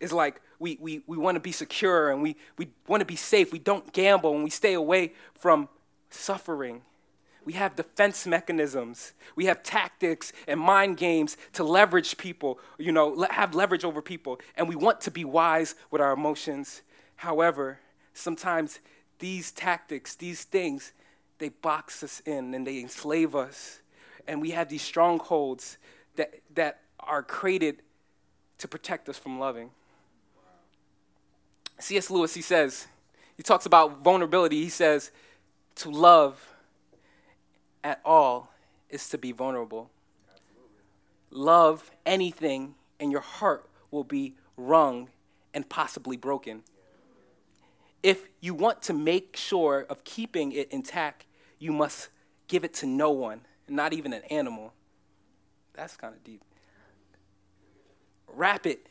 It's 0.00 0.12
like 0.12 0.40
we, 0.58 0.78
we, 0.80 1.02
we 1.06 1.16
want 1.16 1.34
to 1.34 1.40
be 1.40 1.52
secure 1.52 2.10
and 2.10 2.22
we, 2.22 2.36
we 2.56 2.68
want 2.86 3.00
to 3.00 3.06
be 3.06 3.16
safe. 3.16 3.52
We 3.52 3.58
don't 3.58 3.92
gamble 3.92 4.34
and 4.34 4.44
we 4.44 4.50
stay 4.50 4.74
away 4.74 5.14
from 5.34 5.68
suffering. 6.10 6.82
We 7.44 7.52
have 7.54 7.76
defense 7.76 8.26
mechanisms. 8.26 9.12
We 9.36 9.46
have 9.46 9.62
tactics 9.62 10.32
and 10.48 10.58
mind 10.58 10.96
games 10.96 11.36
to 11.54 11.64
leverage 11.64 12.16
people, 12.16 12.58
you 12.78 12.92
know, 12.92 13.26
have 13.30 13.54
leverage 13.54 13.84
over 13.84 14.00
people. 14.00 14.40
And 14.56 14.68
we 14.68 14.76
want 14.76 15.00
to 15.02 15.10
be 15.10 15.24
wise 15.24 15.74
with 15.90 16.00
our 16.00 16.12
emotions. 16.12 16.82
However, 17.16 17.80
sometimes 18.14 18.80
these 19.18 19.52
tactics, 19.52 20.14
these 20.14 20.44
things, 20.44 20.92
they 21.38 21.50
box 21.50 22.02
us 22.02 22.20
in 22.20 22.54
and 22.54 22.66
they 22.66 22.80
enslave 22.80 23.34
us. 23.34 23.80
And 24.26 24.40
we 24.40 24.50
have 24.52 24.68
these 24.68 24.82
strongholds 24.82 25.76
that, 26.16 26.40
that 26.54 26.80
are 27.00 27.22
created 27.22 27.82
to 28.58 28.68
protect 28.68 29.08
us 29.08 29.18
from 29.18 29.38
loving. 29.38 29.70
C.S. 31.78 32.08
Lewis, 32.08 32.32
he 32.34 32.40
says, 32.40 32.86
he 33.36 33.42
talks 33.42 33.66
about 33.66 34.02
vulnerability. 34.02 34.62
He 34.62 34.70
says, 34.70 35.10
to 35.76 35.90
love 35.90 36.53
at 37.84 38.00
all 38.04 38.50
is 38.88 39.08
to 39.10 39.18
be 39.18 39.30
vulnerable. 39.30 39.90
Love 41.30 41.90
anything, 42.06 42.74
and 42.98 43.12
your 43.12 43.20
heart 43.20 43.68
will 43.90 44.04
be 44.04 44.34
wrung 44.56 45.10
and 45.52 45.68
possibly 45.68 46.16
broken. 46.16 46.62
If 48.02 48.28
you 48.40 48.54
want 48.54 48.82
to 48.82 48.92
make 48.92 49.36
sure 49.36 49.86
of 49.88 50.04
keeping 50.04 50.52
it 50.52 50.70
intact, 50.72 51.26
you 51.58 51.72
must 51.72 52.08
give 52.48 52.64
it 52.64 52.74
to 52.74 52.86
no 52.86 53.10
one, 53.10 53.42
not 53.68 53.92
even 53.92 54.12
an 54.12 54.22
animal. 54.30 54.72
That's 55.74 55.96
kind 55.96 56.14
of 56.14 56.22
deep. 56.24 56.42
Wrap 58.28 58.66
it 58.66 58.88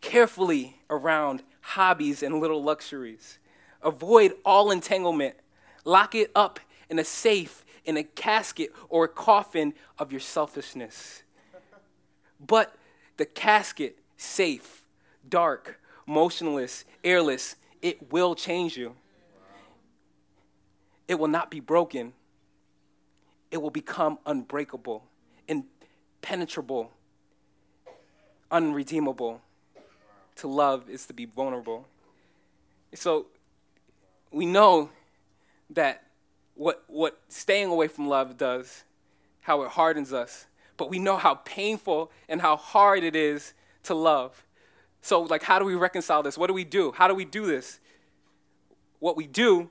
carefully 0.00 0.80
around 0.88 1.42
hobbies 1.60 2.22
and 2.22 2.40
little 2.40 2.62
luxuries. 2.62 3.38
Avoid 3.82 4.34
all 4.44 4.70
entanglement. 4.70 5.36
Lock 5.84 6.14
it 6.14 6.30
up 6.34 6.60
in 6.88 6.98
a 6.98 7.04
safe 7.04 7.64
in 7.90 7.96
a 7.96 8.04
casket 8.04 8.72
or 8.88 9.04
a 9.04 9.08
coffin 9.08 9.74
of 9.98 10.12
your 10.12 10.20
selfishness. 10.20 11.24
But 12.38 12.72
the 13.16 13.26
casket, 13.26 13.98
safe, 14.16 14.84
dark, 15.28 15.80
motionless, 16.06 16.84
airless, 17.02 17.56
it 17.82 18.12
will 18.12 18.36
change 18.36 18.76
you. 18.76 18.94
It 21.08 21.18
will 21.18 21.28
not 21.28 21.50
be 21.50 21.58
broken. 21.58 22.12
It 23.50 23.60
will 23.60 23.70
become 23.70 24.20
unbreakable, 24.24 25.02
impenetrable, 25.48 26.92
unredeemable. 28.52 29.40
To 30.36 30.46
love 30.46 30.88
is 30.88 31.06
to 31.06 31.12
be 31.12 31.24
vulnerable. 31.24 31.88
So 32.94 33.26
we 34.30 34.46
know 34.46 34.90
that 35.70 36.04
what, 36.60 36.84
what 36.88 37.18
staying 37.28 37.68
away 37.68 37.88
from 37.88 38.06
love 38.06 38.36
does, 38.36 38.84
how 39.40 39.62
it 39.62 39.70
hardens 39.70 40.12
us. 40.12 40.44
But 40.76 40.90
we 40.90 40.98
know 40.98 41.16
how 41.16 41.36
painful 41.36 42.10
and 42.28 42.42
how 42.42 42.56
hard 42.56 43.02
it 43.02 43.16
is 43.16 43.54
to 43.84 43.94
love. 43.94 44.44
So, 45.00 45.22
like, 45.22 45.42
how 45.42 45.58
do 45.58 45.64
we 45.64 45.74
reconcile 45.74 46.22
this? 46.22 46.36
What 46.36 46.48
do 46.48 46.52
we 46.52 46.64
do? 46.64 46.92
How 46.92 47.08
do 47.08 47.14
we 47.14 47.24
do 47.24 47.46
this? 47.46 47.80
What 48.98 49.16
we 49.16 49.26
do, 49.26 49.70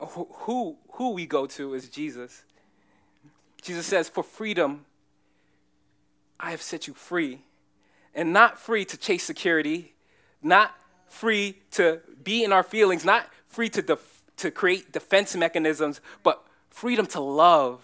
who, 0.00 0.76
who 0.92 1.12
we 1.12 1.24
go 1.24 1.46
to 1.46 1.72
is 1.72 1.88
Jesus. 1.88 2.44
Jesus 3.62 3.86
says, 3.86 4.10
For 4.10 4.22
freedom, 4.22 4.84
I 6.38 6.50
have 6.50 6.60
set 6.60 6.86
you 6.86 6.92
free. 6.92 7.40
And 8.14 8.34
not 8.34 8.58
free 8.58 8.84
to 8.84 8.98
chase 8.98 9.24
security, 9.24 9.94
not 10.42 10.74
free 11.08 11.56
to 11.70 12.00
be 12.22 12.44
in 12.44 12.52
our 12.52 12.62
feelings, 12.62 13.02
not 13.02 13.24
free 13.46 13.70
to 13.70 13.80
def- 13.80 14.19
to 14.40 14.50
create 14.50 14.92
defense 14.92 15.34
mechanisms, 15.36 16.00
but 16.22 16.44
freedom 16.70 17.06
to 17.06 17.20
love. 17.20 17.80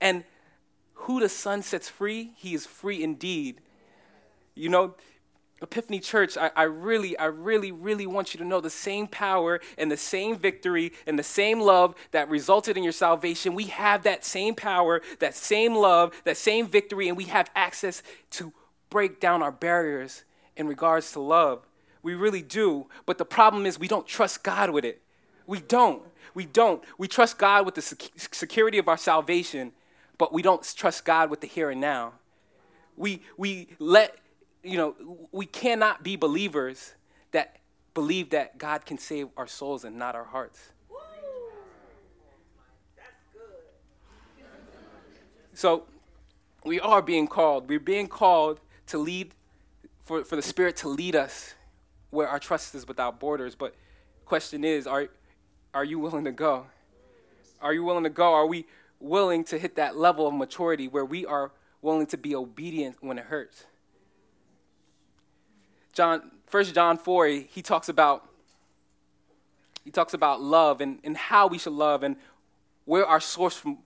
And 0.00 0.24
who 0.94 1.20
the 1.20 1.28
Son 1.28 1.62
sets 1.62 1.88
free, 1.88 2.32
he 2.36 2.54
is 2.54 2.66
free 2.66 3.02
indeed. 3.02 3.60
You 4.54 4.68
know, 4.68 4.94
Epiphany 5.60 5.98
Church, 5.98 6.36
I, 6.36 6.50
I, 6.54 6.62
really, 6.64 7.18
I 7.18 7.26
really, 7.26 7.72
really 7.72 8.06
want 8.06 8.32
you 8.32 8.38
to 8.38 8.44
know 8.46 8.60
the 8.60 8.70
same 8.70 9.08
power 9.08 9.60
and 9.76 9.90
the 9.90 9.96
same 9.96 10.36
victory 10.38 10.92
and 11.06 11.18
the 11.18 11.24
same 11.24 11.60
love 11.60 11.94
that 12.12 12.28
resulted 12.28 12.76
in 12.76 12.84
your 12.84 12.92
salvation. 12.92 13.54
We 13.54 13.64
have 13.64 14.04
that 14.04 14.24
same 14.24 14.54
power, 14.54 15.02
that 15.18 15.34
same 15.34 15.74
love, 15.74 16.12
that 16.24 16.36
same 16.36 16.66
victory, 16.66 17.08
and 17.08 17.16
we 17.16 17.24
have 17.24 17.50
access 17.56 18.02
to 18.32 18.52
break 18.88 19.20
down 19.20 19.42
our 19.42 19.52
barriers 19.52 20.24
in 20.56 20.68
regards 20.68 21.12
to 21.12 21.20
love. 21.20 21.66
We 22.02 22.14
really 22.14 22.42
do. 22.42 22.86
But 23.04 23.18
the 23.18 23.24
problem 23.24 23.66
is, 23.66 23.78
we 23.78 23.88
don't 23.88 24.06
trust 24.06 24.44
God 24.44 24.70
with 24.70 24.84
it. 24.84 25.02
We 25.48 25.60
don't. 25.60 26.02
We 26.34 26.44
don't. 26.44 26.84
We 26.98 27.08
trust 27.08 27.38
God 27.38 27.64
with 27.64 27.74
the 27.74 27.80
security 27.80 28.76
of 28.76 28.86
our 28.86 28.98
salvation, 28.98 29.72
but 30.18 30.30
we 30.30 30.42
don't 30.42 30.62
trust 30.76 31.06
God 31.06 31.30
with 31.30 31.40
the 31.40 31.46
here 31.46 31.70
and 31.70 31.80
now. 31.80 32.12
We, 32.98 33.22
we 33.38 33.68
let, 33.78 34.18
you 34.62 34.76
know, 34.76 34.94
we 35.32 35.46
cannot 35.46 36.04
be 36.04 36.16
believers 36.16 36.94
that 37.30 37.56
believe 37.94 38.28
that 38.30 38.58
God 38.58 38.84
can 38.84 38.98
save 38.98 39.28
our 39.38 39.46
souls 39.46 39.84
and 39.84 39.98
not 39.98 40.14
our 40.14 40.24
hearts. 40.24 40.72
So 45.54 45.84
we 46.62 46.78
are 46.78 47.00
being 47.00 47.26
called. 47.26 47.70
We're 47.70 47.80
being 47.80 48.06
called 48.06 48.60
to 48.88 48.98
lead, 48.98 49.32
for, 50.04 50.24
for 50.24 50.36
the 50.36 50.42
Spirit 50.42 50.76
to 50.76 50.88
lead 50.88 51.16
us 51.16 51.54
where 52.10 52.28
our 52.28 52.38
trust 52.38 52.74
is 52.74 52.86
without 52.86 53.18
borders. 53.18 53.54
But 53.54 53.74
question 54.26 54.62
is, 54.62 54.86
are, 54.86 55.08
are 55.74 55.84
you 55.84 55.98
willing 55.98 56.24
to 56.24 56.32
go? 56.32 56.66
Are 57.60 57.72
you 57.72 57.84
willing 57.84 58.04
to 58.04 58.10
go? 58.10 58.32
Are 58.32 58.46
we 58.46 58.66
willing 59.00 59.44
to 59.44 59.58
hit 59.58 59.76
that 59.76 59.96
level 59.96 60.26
of 60.26 60.34
maturity 60.34 60.88
where 60.88 61.04
we 61.04 61.26
are 61.26 61.52
willing 61.82 62.06
to 62.06 62.16
be 62.16 62.34
obedient 62.34 62.96
when 63.00 63.18
it 63.18 63.26
hurts? 63.26 63.64
John, 65.92 66.30
First 66.46 66.74
John 66.74 66.96
4, 66.96 67.26
he 67.26 67.62
talks 67.62 67.88
about 67.88 68.24
he 69.84 69.90
talks 69.90 70.12
about 70.12 70.42
love 70.42 70.82
and, 70.82 70.98
and 71.02 71.16
how 71.16 71.46
we 71.46 71.56
should 71.56 71.72
love 71.72 72.02
and 72.02 72.16
where 72.84 73.06
our 73.06 73.20
source 73.20 73.56
from 73.56 73.78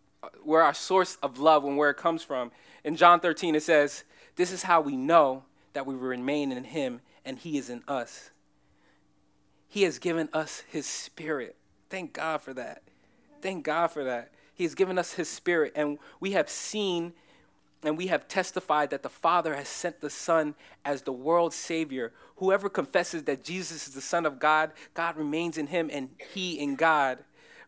where 0.42 0.62
our 0.62 0.75
source 0.75 1.16
of 1.23 1.38
love 1.38 1.64
and 1.64 1.77
where 1.77 1.90
it 1.90 1.97
comes 1.97 2.23
from. 2.23 2.51
In 2.85 2.97
John 2.97 3.21
13 3.21 3.55
it 3.55 3.62
says, 3.62 4.05
This 4.37 4.53
is 4.53 4.64
how 4.64 4.81
we 4.81 4.97
know 4.97 5.45
that 5.73 5.87
we 5.87 5.95
remain 5.95 6.53
in 6.53 6.64
him 6.64 7.01
and 7.25 7.38
he 7.38 7.57
is 7.57 7.71
in 7.71 7.83
us. 7.87 8.31
He 9.68 9.83
has 9.85 9.99
given 9.99 10.29
us 10.33 10.64
his 10.68 10.87
spirit. 10.87 11.57
Thank 11.92 12.14
God 12.14 12.40
for 12.40 12.55
that. 12.55 12.81
Thank 13.42 13.64
God 13.64 13.88
for 13.88 14.02
that. 14.02 14.31
He's 14.55 14.74
given 14.74 14.96
us 14.96 15.12
His 15.12 15.28
Spirit, 15.28 15.74
and 15.76 15.98
we 16.20 16.33
have 16.33 16.48
seen 16.48 17.12
and 17.83 17.98
we 17.98 18.07
have 18.07 18.28
testified 18.28 18.88
that 18.90 19.02
the 19.02 19.11
Father 19.11 19.55
has 19.55 19.68
sent 19.68 20.00
the 20.00 20.09
Son 20.09 20.55
as 20.87 21.02
the 21.02 21.12
world's 21.12 21.57
Savior. 21.57 22.14
Whoever 22.37 22.70
confesses 22.70 23.24
that 23.24 23.44
Jesus 23.44 23.88
is 23.88 23.94
the 23.94 24.00
Son 24.00 24.24
of 24.24 24.38
God, 24.38 24.72
God 24.94 25.18
remains 25.18 25.59
in 25.59 25.66
him 25.66 25.90
and 25.92 26.09
he 26.33 26.59
in 26.59 26.76
God. 26.76 27.18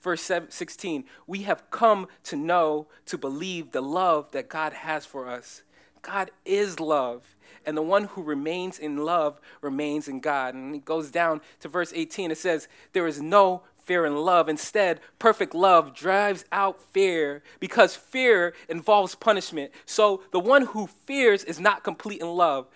Verse 0.00 0.30
16, 0.48 1.04
we 1.26 1.42
have 1.42 1.68
come 1.70 2.06
to 2.22 2.36
know, 2.36 2.86
to 3.04 3.18
believe 3.18 3.72
the 3.72 3.82
love 3.82 4.30
that 4.30 4.48
God 4.48 4.72
has 4.72 5.04
for 5.04 5.28
us. 5.28 5.64
God 6.00 6.30
is 6.44 6.78
love, 6.80 7.34
and 7.66 7.76
the 7.76 7.82
one 7.82 8.04
who 8.04 8.22
remains 8.22 8.78
in 8.78 8.98
love 8.98 9.40
remains 9.62 10.06
in 10.06 10.20
God. 10.20 10.54
And 10.54 10.74
it 10.74 10.84
goes 10.84 11.10
down 11.10 11.40
to 11.60 11.68
verse 11.68 11.92
18. 11.94 12.30
It 12.30 12.38
says, 12.38 12.68
There 12.92 13.06
is 13.06 13.20
no 13.20 13.62
fear 13.84 14.04
and 14.04 14.18
love. 14.18 14.48
Instead, 14.48 15.00
perfect 15.18 15.54
love 15.54 15.94
drives 15.94 16.44
out 16.50 16.80
fear 16.92 17.42
because 17.60 17.94
fear 17.94 18.54
involves 18.68 19.14
punishment. 19.14 19.72
So 19.86 20.22
the 20.32 20.40
one 20.40 20.66
who 20.66 20.86
fears 20.86 21.44
is 21.44 21.60
not 21.60 21.84
complete 21.84 22.20
in 22.20 22.28
love. 22.28 22.66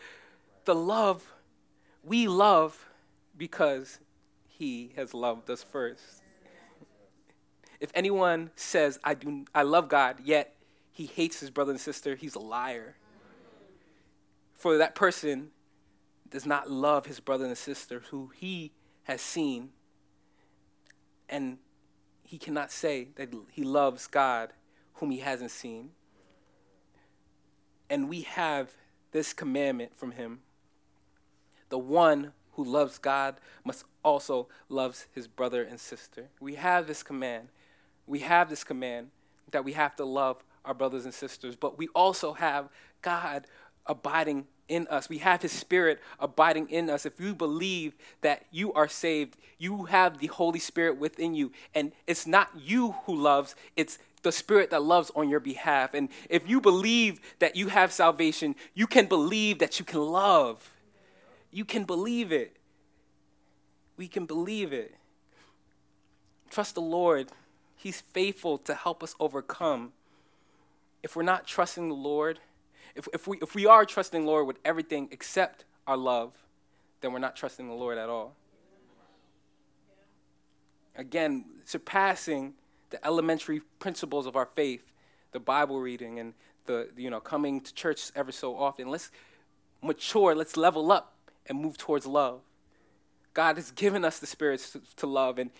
The 0.64 0.74
love, 0.74 1.32
we 2.04 2.28
love 2.28 2.86
because 3.36 3.98
he 4.46 4.92
has 4.96 5.14
loved 5.14 5.48
us 5.50 5.62
first. 5.62 6.02
If 7.80 7.90
anyone 7.94 8.50
says, 8.56 8.98
I, 9.04 9.14
do, 9.14 9.44
I 9.54 9.62
love 9.62 9.88
God, 9.88 10.16
yet 10.24 10.56
he 10.90 11.06
hates 11.06 11.40
his 11.40 11.50
brother 11.50 11.70
and 11.70 11.80
sister, 11.80 12.16
he's 12.16 12.34
a 12.34 12.40
liar. 12.40 12.96
For 14.56 14.78
that 14.78 14.96
person 14.96 15.50
does 16.28 16.44
not 16.44 16.70
love 16.70 17.06
his 17.06 17.20
brother 17.20 17.46
and 17.46 17.56
sister 17.56 18.02
who 18.10 18.32
he 18.34 18.72
has 19.04 19.20
seen 19.20 19.70
and 21.28 21.58
he 22.22 22.38
cannot 22.38 22.70
say 22.70 23.08
that 23.16 23.32
he 23.50 23.62
loves 23.62 24.06
God 24.06 24.52
whom 24.94 25.10
he 25.10 25.18
hasn't 25.18 25.50
seen. 25.50 25.90
And 27.88 28.08
we 28.08 28.22
have 28.22 28.76
this 29.12 29.32
commandment 29.32 29.96
from 29.96 30.12
him. 30.12 30.40
The 31.70 31.78
one 31.78 32.32
who 32.52 32.64
loves 32.64 32.98
God 32.98 33.36
must 33.64 33.84
also 34.02 34.48
loves 34.68 35.06
his 35.12 35.28
brother 35.28 35.62
and 35.62 35.78
sister. 35.78 36.28
We 36.40 36.56
have 36.56 36.86
this 36.86 37.02
command. 37.02 37.48
We 38.06 38.20
have 38.20 38.50
this 38.50 38.64
command 38.64 39.10
that 39.50 39.64
we 39.64 39.72
have 39.72 39.96
to 39.96 40.04
love 40.04 40.42
our 40.64 40.74
brothers 40.74 41.04
and 41.04 41.14
sisters, 41.14 41.56
but 41.56 41.78
we 41.78 41.88
also 41.94 42.34
have 42.34 42.68
God 43.00 43.46
abiding 43.86 44.46
in 44.68 44.86
us. 44.88 45.08
We 45.08 45.18
have 45.18 45.42
His 45.42 45.52
Spirit 45.52 46.00
abiding 46.18 46.70
in 46.70 46.90
us. 46.90 47.06
If 47.06 47.20
you 47.20 47.34
believe 47.34 47.94
that 48.20 48.44
you 48.50 48.72
are 48.72 48.88
saved, 48.88 49.36
you 49.58 49.84
have 49.86 50.18
the 50.18 50.28
Holy 50.28 50.58
Spirit 50.58 50.98
within 50.98 51.34
you. 51.34 51.52
And 51.74 51.92
it's 52.06 52.26
not 52.26 52.50
you 52.56 52.92
who 53.04 53.16
loves, 53.16 53.54
it's 53.76 53.98
the 54.22 54.32
Spirit 54.32 54.70
that 54.70 54.82
loves 54.82 55.10
on 55.14 55.28
your 55.28 55.40
behalf. 55.40 55.94
And 55.94 56.08
if 56.28 56.48
you 56.48 56.60
believe 56.60 57.20
that 57.38 57.56
you 57.56 57.68
have 57.68 57.92
salvation, 57.92 58.54
you 58.74 58.86
can 58.86 59.06
believe 59.06 59.58
that 59.58 59.78
you 59.78 59.84
can 59.84 60.00
love. 60.00 60.72
You 61.50 61.64
can 61.64 61.84
believe 61.84 62.32
it. 62.32 62.56
We 63.96 64.08
can 64.08 64.26
believe 64.26 64.72
it. 64.72 64.94
Trust 66.50 66.74
the 66.74 66.80
Lord. 66.80 67.28
He's 67.76 68.00
faithful 68.00 68.58
to 68.58 68.74
help 68.74 69.02
us 69.02 69.14
overcome. 69.20 69.92
If 71.02 71.14
we're 71.14 71.22
not 71.22 71.46
trusting 71.46 71.88
the 71.88 71.94
Lord, 71.94 72.40
if, 72.98 73.08
if, 73.14 73.26
we, 73.28 73.38
if 73.40 73.54
we 73.54 73.64
are 73.64 73.84
trusting 73.86 74.22
the 74.22 74.26
Lord 74.26 74.46
with 74.46 74.58
everything 74.64 75.08
except 75.12 75.64
our 75.86 75.96
love, 75.96 76.32
then 77.00 77.12
we're 77.12 77.20
not 77.20 77.36
trusting 77.36 77.68
the 77.68 77.74
Lord 77.74 77.96
at 77.96 78.08
all. 78.08 78.34
Again, 80.96 81.44
surpassing 81.64 82.54
the 82.90 83.04
elementary 83.06 83.60
principles 83.78 84.26
of 84.26 84.34
our 84.34 84.46
faith, 84.46 84.82
the 85.30 85.38
Bible 85.38 85.80
reading 85.80 86.18
and 86.18 86.34
the 86.66 86.88
you 86.96 87.08
know 87.08 87.20
coming 87.20 87.60
to 87.60 87.72
church 87.72 88.10
ever 88.16 88.32
so 88.32 88.56
often. 88.56 88.88
Let's 88.88 89.12
mature, 89.80 90.34
let's 90.34 90.56
level 90.56 90.90
up 90.90 91.14
and 91.46 91.60
move 91.60 91.78
towards 91.78 92.04
love. 92.04 92.40
God 93.32 93.56
has 93.56 93.70
given 93.70 94.04
us 94.04 94.18
the 94.18 94.26
spirit 94.26 94.58
to, 94.72 94.80
to 94.96 95.06
love 95.06 95.38
and 95.38 95.50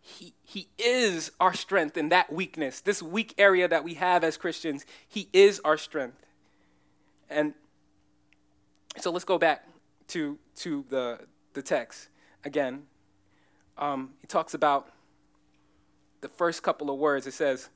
he, 0.00 0.32
he 0.42 0.68
is 0.78 1.30
our 1.38 1.54
strength 1.54 1.96
in 1.96 2.08
that 2.08 2.32
weakness, 2.32 2.80
this 2.80 3.02
weak 3.02 3.34
area 3.38 3.68
that 3.68 3.84
we 3.84 3.94
have 3.94 4.24
as 4.24 4.36
Christians. 4.36 4.86
He 5.06 5.28
is 5.32 5.60
our 5.62 5.76
strength. 5.76 6.24
And 7.30 7.54
so 8.98 9.12
let's 9.12 9.24
go 9.24 9.38
back 9.38 9.64
to, 10.08 10.36
to 10.56 10.84
the, 10.90 11.20
the 11.54 11.62
text 11.62 12.08
again. 12.44 12.82
Um, 13.78 14.10
he 14.20 14.26
talks 14.26 14.52
about 14.52 14.90
the 16.20 16.28
first 16.28 16.62
couple 16.62 16.90
of 16.90 16.98
words. 16.98 17.26
It 17.26 17.34
says, 17.34 17.70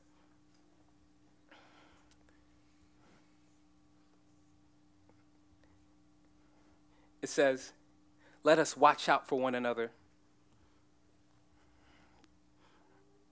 it 7.23 7.29
says, 7.29 7.73
let 8.43 8.59
us 8.59 8.77
watch 8.77 9.09
out 9.09 9.27
for 9.27 9.38
one 9.38 9.55
another. 9.55 9.93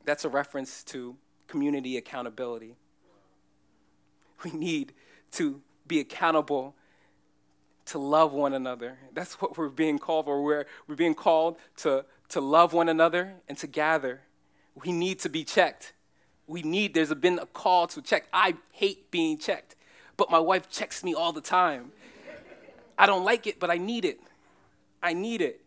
That's 0.05 0.25
a 0.25 0.29
reference 0.29 0.83
to 0.85 1.17
community 1.49 1.97
accountability. 1.97 2.77
We 4.43 4.53
need 4.53 4.93
to 5.33 5.61
be 5.87 6.01
accountable 6.01 6.75
to 7.87 7.99
love 7.99 8.33
one 8.33 8.53
another. 8.53 8.99
That's 9.13 9.41
what 9.41 9.57
we're 9.59 9.69
being 9.69 9.99
called 9.99 10.27
for. 10.27 10.43
We're, 10.43 10.67
we're 10.87 10.95
being 10.95 11.15
called 11.15 11.57
to, 11.79 12.05
to 12.31 12.41
love 12.41 12.73
one 12.73 12.89
another 12.89 13.35
and 13.49 13.59
to 13.59 13.67
gather. 13.67 14.21
We 14.75 14.93
need 14.93 15.21
to 15.21 15.29
be 15.29 15.45
checked. 15.45 15.93
We 16.47 16.63
need, 16.63 16.95
there's 16.95 17.13
been 17.15 17.39
a 17.39 17.47
call 17.47 17.87
to 17.89 18.03
check. 18.03 18.27
I 18.33 18.55
hate 18.73 19.11
being 19.11 19.39
checked, 19.39 19.77
but 20.17 20.31
my 20.31 20.39
wife 20.39 20.71
checks 20.71 21.03
me 21.05 21.15
all 21.15 21.33
the 21.33 21.41
time. 21.41 21.93
I 22.99 23.07
don't 23.07 23.25
like 23.25 23.47
it, 23.47 23.59
but 23.59 23.71
I 23.71 23.79
need 23.79 24.05
it. 24.05 24.21
I 25.03 25.13
need 25.13 25.41
it. 25.41 25.61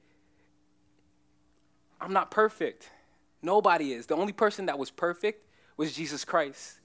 I'm 1.99 2.13
not 2.13 2.31
perfect. 2.31 2.89
Nobody 3.41 3.93
is. 3.93 4.05
The 4.05 4.15
only 4.15 4.33
person 4.33 4.67
that 4.67 4.77
was 4.79 4.89
perfect 4.89 5.45
was 5.77 5.93
Jesus 5.93 6.23
Christ. 6.23 6.79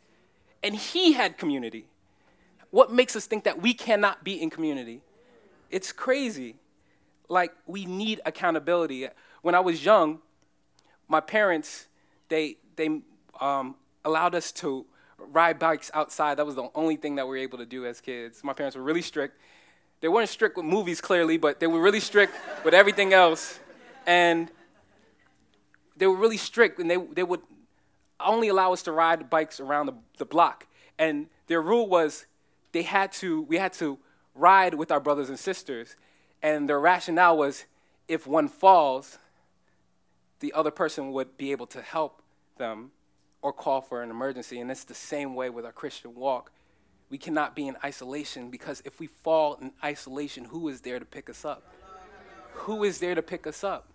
And 0.62 0.74
he 0.74 1.12
had 1.12 1.38
community. 1.38 1.86
What 2.70 2.92
makes 2.92 3.16
us 3.16 3.26
think 3.26 3.44
that 3.44 3.60
we 3.60 3.74
cannot 3.74 4.22
be 4.22 4.40
in 4.40 4.50
community? 4.50 5.02
It's 5.70 5.92
crazy. 5.92 6.56
Like, 7.28 7.52
we 7.66 7.86
need 7.86 8.20
accountability. 8.24 9.08
When 9.42 9.54
I 9.54 9.60
was 9.60 9.84
young, 9.84 10.20
my 11.08 11.20
parents, 11.20 11.86
they, 12.28 12.56
they 12.76 13.00
um, 13.40 13.76
allowed 14.04 14.34
us 14.34 14.52
to 14.52 14.86
ride 15.18 15.58
bikes 15.58 15.90
outside. 15.94 16.38
That 16.38 16.46
was 16.46 16.54
the 16.54 16.68
only 16.74 16.96
thing 16.96 17.16
that 17.16 17.26
we 17.26 17.30
were 17.30 17.36
able 17.42 17.58
to 17.58 17.66
do 17.66 17.86
as 17.86 18.00
kids. 18.00 18.42
My 18.42 18.52
parents 18.52 18.76
were 18.76 18.82
really 18.82 19.02
strict. 19.02 19.38
They 20.00 20.08
weren't 20.08 20.28
strict 20.28 20.56
with 20.56 20.64
movies, 20.64 21.00
clearly, 21.00 21.36
but 21.36 21.60
they 21.60 21.66
were 21.66 21.80
really 21.80 22.00
strict 22.00 22.34
with 22.64 22.74
everything 22.74 23.12
else. 23.12 23.58
And 24.06 24.50
they 25.96 26.06
were 26.06 26.16
really 26.16 26.38
strict, 26.38 26.78
and 26.78 26.90
they, 26.90 26.96
they 26.96 27.22
would 27.22 27.42
only 28.18 28.48
allow 28.48 28.72
us 28.72 28.82
to 28.84 28.92
ride 28.92 29.28
bikes 29.28 29.60
around 29.60 29.86
the, 29.86 29.94
the 30.18 30.24
block. 30.24 30.66
And 30.98 31.26
their 31.46 31.60
rule 31.60 31.88
was 31.88 32.26
they 32.72 32.82
had 32.82 33.12
to, 33.12 33.42
we 33.42 33.56
had 33.56 33.72
to 33.74 33.98
ride 34.34 34.74
with 34.74 34.90
our 34.90 35.00
brothers 35.00 35.28
and 35.28 35.38
sisters. 35.38 35.96
And 36.42 36.68
their 36.68 36.80
rationale 36.80 37.36
was 37.36 37.64
if 38.08 38.26
one 38.26 38.48
falls, 38.48 39.18
the 40.40 40.52
other 40.52 40.70
person 40.70 41.12
would 41.12 41.36
be 41.36 41.52
able 41.52 41.66
to 41.68 41.82
help 41.82 42.22
them 42.56 42.90
or 43.42 43.52
call 43.52 43.80
for 43.80 44.02
an 44.02 44.10
emergency. 44.10 44.60
And 44.60 44.70
it's 44.70 44.84
the 44.84 44.94
same 44.94 45.34
way 45.34 45.50
with 45.50 45.64
our 45.64 45.72
Christian 45.72 46.14
walk. 46.14 46.50
We 47.08 47.18
cannot 47.18 47.56
be 47.56 47.66
in 47.66 47.76
isolation 47.84 48.50
because 48.50 48.82
if 48.84 49.00
we 49.00 49.08
fall 49.08 49.54
in 49.60 49.72
isolation, 49.82 50.44
who 50.44 50.68
is 50.68 50.80
there 50.80 50.98
to 50.98 51.04
pick 51.04 51.28
us 51.28 51.44
up? 51.44 51.74
Who 52.52 52.84
is 52.84 52.98
there 52.98 53.14
to 53.14 53.22
pick 53.22 53.46
us 53.46 53.64
up? 53.64 53.88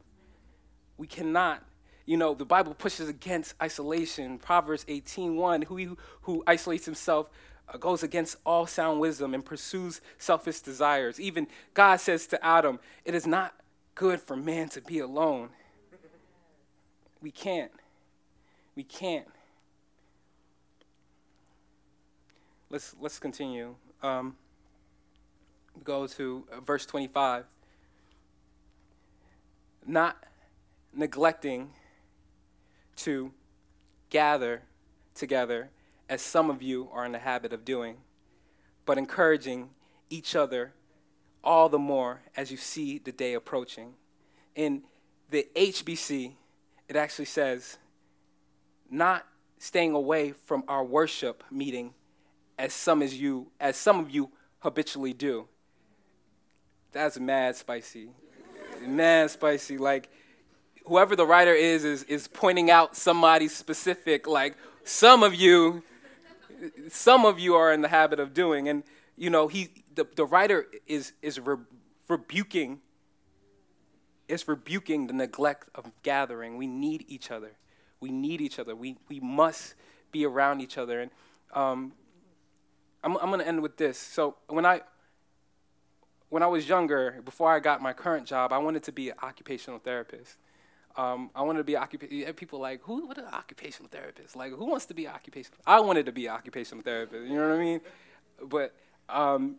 We 0.97 1.07
cannot. 1.07 1.63
You 2.05 2.17
know, 2.17 2.33
the 2.33 2.45
Bible 2.45 2.73
pushes 2.73 3.09
against 3.09 3.55
isolation. 3.61 4.37
Proverbs 4.37 4.85
18:1, 4.85 5.65
who, 5.65 5.97
who 6.21 6.43
isolates 6.45 6.85
himself 6.85 7.29
goes 7.79 8.03
against 8.03 8.37
all 8.45 8.67
sound 8.67 8.99
wisdom 8.99 9.33
and 9.33 9.43
pursues 9.43 10.01
selfish 10.17 10.59
desires. 10.59 11.19
Even 11.19 11.47
God 11.73 11.99
says 11.99 12.27
to 12.27 12.45
Adam, 12.45 12.79
It 13.03 13.15
is 13.15 13.25
not 13.25 13.53
good 13.95 14.21
for 14.21 14.35
man 14.35 14.69
to 14.69 14.81
be 14.81 14.99
alone. 14.99 15.49
We 17.21 17.31
can't. 17.31 17.71
We 18.75 18.83
can't. 18.83 19.27
Let's, 22.69 22.95
let's 22.99 23.19
continue. 23.19 23.75
Um, 24.03 24.35
go 25.83 26.07
to 26.07 26.47
uh, 26.51 26.59
verse 26.61 26.85
25. 26.85 27.45
Not 29.87 30.17
neglecting 30.93 31.69
to 32.97 33.31
gather 34.09 34.61
together 35.13 35.69
as 36.09 36.21
some 36.21 36.49
of 36.49 36.61
you 36.61 36.89
are 36.91 37.05
in 37.05 37.11
the 37.11 37.19
habit 37.19 37.53
of 37.53 37.65
doing, 37.65 37.97
but 38.85 38.97
encouraging 38.97 39.69
each 40.09 40.35
other 40.35 40.73
all 41.43 41.69
the 41.69 41.79
more 41.79 42.21
as 42.35 42.51
you 42.51 42.57
see 42.57 42.97
the 42.97 43.11
day 43.11 43.33
approaching. 43.33 43.93
In 44.55 44.83
the 45.29 45.47
HBC, 45.55 46.33
it 46.87 46.95
actually 46.95 47.25
says, 47.25 47.77
not 48.89 49.25
staying 49.57 49.93
away 49.93 50.31
from 50.31 50.63
our 50.67 50.83
worship 50.83 51.43
meeting 51.49 51.93
as 52.57 52.73
some 52.73 53.01
as 53.01 53.19
you 53.19 53.47
as 53.59 53.75
some 53.75 53.99
of 53.99 54.09
you 54.09 54.29
habitually 54.59 55.13
do. 55.13 55.47
That's 56.91 57.19
mad 57.19 57.55
spicy. 57.55 58.09
mad 58.85 59.31
spicy. 59.31 59.77
Like 59.77 60.09
whoever 60.85 61.15
the 61.15 61.25
writer 61.25 61.53
is 61.53 61.83
is 61.83 62.03
is 62.03 62.27
pointing 62.27 62.71
out 62.71 62.95
somebody 62.95 63.47
specific, 63.47 64.27
like 64.27 64.55
some 64.83 65.23
of 65.23 65.35
you 65.35 65.83
some 66.89 67.25
of 67.25 67.39
you 67.39 67.55
are 67.55 67.71
in 67.73 67.81
the 67.81 67.87
habit 67.87 68.19
of 68.19 68.33
doing. 68.33 68.67
And, 68.67 68.83
you 69.15 69.29
know, 69.29 69.47
he, 69.47 69.69
the, 69.93 70.07
the 70.15 70.25
writer 70.25 70.65
is, 70.87 71.13
is 71.21 71.39
re- 71.39 71.57
rebuking, 72.07 72.81
is 74.27 74.47
rebuking 74.47 75.07
the 75.07 75.13
neglect 75.13 75.69
of 75.75 75.91
gathering. 76.03 76.57
We 76.57 76.67
need 76.67 77.05
each 77.07 77.31
other. 77.31 77.51
We 77.99 78.11
need 78.11 78.41
each 78.41 78.59
other. 78.59 78.75
We, 78.75 78.97
we 79.07 79.19
must 79.19 79.75
be 80.11 80.25
around 80.25 80.61
each 80.61 80.77
other. 80.77 81.01
And 81.01 81.11
um, 81.53 81.93
I'm, 83.03 83.17
I'm 83.17 83.27
going 83.27 83.39
to 83.39 83.47
end 83.47 83.61
with 83.61 83.77
this. 83.77 83.97
So 83.97 84.35
when 84.47 84.65
I, 84.65 84.81
when 86.29 86.43
I 86.43 86.47
was 86.47 86.67
younger, 86.67 87.21
before 87.23 87.51
I 87.51 87.59
got 87.59 87.81
my 87.81 87.93
current 87.93 88.27
job, 88.27 88.51
I 88.51 88.57
wanted 88.57 88.83
to 88.83 88.91
be 88.91 89.09
an 89.09 89.15
occupational 89.21 89.79
therapist. 89.79 90.37
Um, 90.97 91.29
I 91.35 91.41
wanted 91.41 91.59
to 91.59 91.63
be 91.65 91.75
occupational. 91.75 92.33
People 92.33 92.59
like 92.59 92.81
who? 92.83 93.07
What 93.07 93.17
an 93.17 93.25
occupational 93.25 93.89
therapist? 93.89 94.35
Like 94.35 94.51
who 94.53 94.65
wants 94.65 94.85
to 94.85 94.93
be 94.93 95.07
occupational? 95.07 95.59
I 95.67 95.79
wanted 95.81 96.05
to 96.05 96.11
be 96.11 96.29
occupational 96.29 96.83
therapist. 96.83 97.27
You 97.27 97.35
know 97.35 97.49
what 97.49 97.57
I 97.57 97.59
mean? 97.59 97.81
But 98.43 98.73
um, 99.09 99.57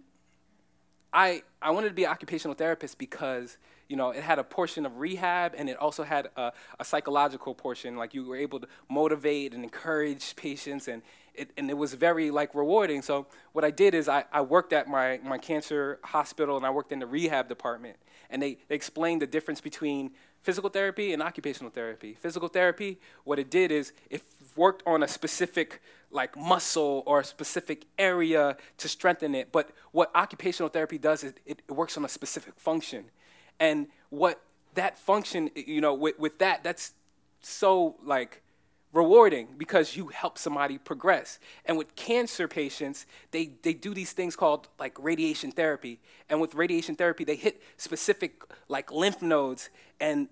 I 1.12 1.42
I 1.60 1.70
wanted 1.70 1.88
to 1.88 1.94
be 1.94 2.06
occupational 2.06 2.54
therapist 2.54 2.98
because 2.98 3.58
you 3.88 3.96
know 3.96 4.10
it 4.10 4.22
had 4.22 4.38
a 4.38 4.44
portion 4.44 4.86
of 4.86 4.98
rehab 4.98 5.54
and 5.56 5.68
it 5.68 5.76
also 5.76 6.04
had 6.04 6.28
a, 6.36 6.52
a 6.80 6.84
psychological 6.84 7.54
portion. 7.54 7.96
Like 7.96 8.14
you 8.14 8.26
were 8.26 8.36
able 8.36 8.60
to 8.60 8.68
motivate 8.88 9.52
and 9.52 9.62
encourage 9.62 10.34
patients 10.36 10.88
and 10.88 11.02
it, 11.36 11.50
and 11.56 11.70
it 11.70 11.76
was 11.76 11.94
very 11.94 12.30
like 12.30 12.54
rewarding. 12.54 13.02
So 13.02 13.26
what 13.52 13.64
I 13.64 13.70
did 13.70 13.94
is 13.94 14.08
I, 14.08 14.24
I 14.32 14.40
worked 14.40 14.72
at 14.72 14.88
my, 14.88 15.20
my 15.22 15.38
cancer 15.38 15.98
hospital 16.02 16.56
and 16.56 16.66
I 16.66 16.70
worked 16.70 16.92
in 16.92 16.98
the 16.98 17.06
rehab 17.06 17.48
department. 17.48 17.96
And 18.30 18.42
they, 18.42 18.58
they 18.68 18.74
explained 18.74 19.22
the 19.22 19.26
difference 19.26 19.60
between 19.60 20.10
physical 20.46 20.70
therapy 20.70 21.12
and 21.12 21.20
occupational 21.20 21.72
therapy. 21.72 22.14
Physical 22.14 22.46
therapy, 22.46 23.00
what 23.24 23.40
it 23.40 23.50
did 23.50 23.72
is 23.72 23.92
it 24.10 24.22
worked 24.54 24.80
on 24.86 25.02
a 25.02 25.08
specific 25.08 25.82
like 26.12 26.36
muscle 26.36 27.02
or 27.04 27.18
a 27.18 27.24
specific 27.24 27.84
area 27.98 28.56
to 28.78 28.88
strengthen 28.88 29.34
it. 29.34 29.50
But 29.50 29.70
what 29.90 30.08
occupational 30.14 30.68
therapy 30.68 30.98
does 30.98 31.24
is 31.24 31.32
it, 31.44 31.62
it 31.66 31.72
works 31.72 31.96
on 31.96 32.04
a 32.04 32.08
specific 32.08 32.54
function. 32.56 33.06
And 33.58 33.88
what 34.10 34.40
that 34.74 34.96
function, 34.96 35.50
you 35.56 35.80
know, 35.80 35.94
with, 35.94 36.16
with 36.16 36.38
that, 36.38 36.62
that's 36.62 36.94
so 37.42 37.96
like 38.04 38.40
rewarding 38.96 39.48
because 39.58 39.96
you 39.96 40.08
help 40.08 40.38
somebody 40.38 40.78
progress. 40.78 41.38
And 41.66 41.76
with 41.76 41.94
cancer 41.94 42.48
patients, 42.48 43.06
they, 43.30 43.52
they 43.62 43.74
do 43.74 43.92
these 43.92 44.12
things 44.12 44.34
called 44.34 44.68
like 44.78 44.96
radiation 44.98 45.52
therapy. 45.52 46.00
And 46.30 46.40
with 46.40 46.54
radiation 46.54 46.96
therapy, 46.96 47.24
they 47.24 47.36
hit 47.36 47.62
specific 47.76 48.42
like 48.68 48.90
lymph 48.90 49.20
nodes 49.20 49.68
and 50.00 50.28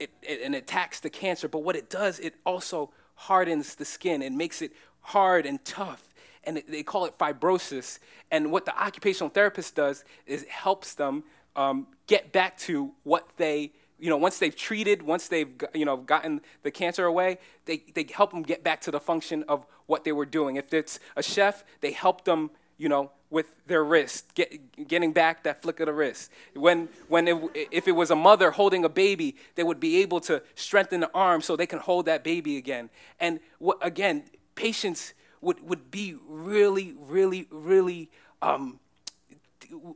it, 0.00 0.10
it, 0.22 0.40
and 0.44 0.54
attacks 0.54 1.00
the 1.00 1.10
cancer. 1.10 1.48
But 1.48 1.60
what 1.60 1.76
it 1.76 1.88
does, 1.88 2.18
it 2.18 2.34
also 2.44 2.90
hardens 3.14 3.76
the 3.76 3.84
skin. 3.84 4.22
It 4.22 4.32
makes 4.32 4.60
it 4.60 4.72
hard 5.00 5.46
and 5.46 5.64
tough. 5.64 6.08
And 6.42 6.58
it, 6.58 6.70
they 6.70 6.82
call 6.82 7.04
it 7.04 7.16
fibrosis. 7.16 8.00
And 8.30 8.50
what 8.50 8.64
the 8.64 8.76
occupational 8.82 9.28
therapist 9.28 9.76
does 9.76 10.04
is 10.26 10.44
helps 10.46 10.94
them 10.94 11.24
um, 11.54 11.86
get 12.06 12.32
back 12.32 12.58
to 12.58 12.92
what 13.04 13.28
they 13.36 13.72
you 14.00 14.08
know, 14.08 14.16
once 14.16 14.38
they've 14.38 14.56
treated, 14.56 15.02
once 15.02 15.28
they've, 15.28 15.52
you 15.74 15.84
know, 15.84 15.96
gotten 15.96 16.40
the 16.62 16.70
cancer 16.70 17.04
away, 17.04 17.38
they, 17.66 17.84
they 17.94 18.06
help 18.12 18.30
them 18.30 18.42
get 18.42 18.64
back 18.64 18.80
to 18.82 18.90
the 18.90 19.00
function 19.00 19.44
of 19.48 19.66
what 19.86 20.04
they 20.04 20.12
were 20.12 20.26
doing. 20.26 20.56
If 20.56 20.72
it's 20.72 20.98
a 21.16 21.22
chef, 21.22 21.64
they 21.80 21.92
help 21.92 22.24
them, 22.24 22.50
you 22.78 22.88
know, 22.88 23.10
with 23.28 23.54
their 23.66 23.84
wrist, 23.84 24.34
get, 24.34 24.88
getting 24.88 25.12
back 25.12 25.44
that 25.44 25.62
flick 25.62 25.78
of 25.78 25.86
the 25.86 25.92
wrist. 25.92 26.32
When, 26.54 26.88
when 27.08 27.28
it, 27.28 27.68
if 27.70 27.86
it 27.86 27.92
was 27.92 28.10
a 28.10 28.16
mother 28.16 28.50
holding 28.50 28.84
a 28.84 28.88
baby, 28.88 29.36
they 29.54 29.62
would 29.62 29.78
be 29.78 29.98
able 30.02 30.20
to 30.22 30.42
strengthen 30.56 31.00
the 31.00 31.10
arm 31.14 31.40
so 31.40 31.54
they 31.54 31.66
can 31.66 31.78
hold 31.78 32.06
that 32.06 32.24
baby 32.24 32.56
again. 32.56 32.90
And 33.20 33.38
what, 33.58 33.78
again, 33.82 34.24
patients 34.56 35.14
would, 35.40 35.60
would 35.68 35.90
be 35.90 36.16
really, 36.26 36.94
really, 36.98 37.46
really 37.50 38.10
um, 38.42 38.79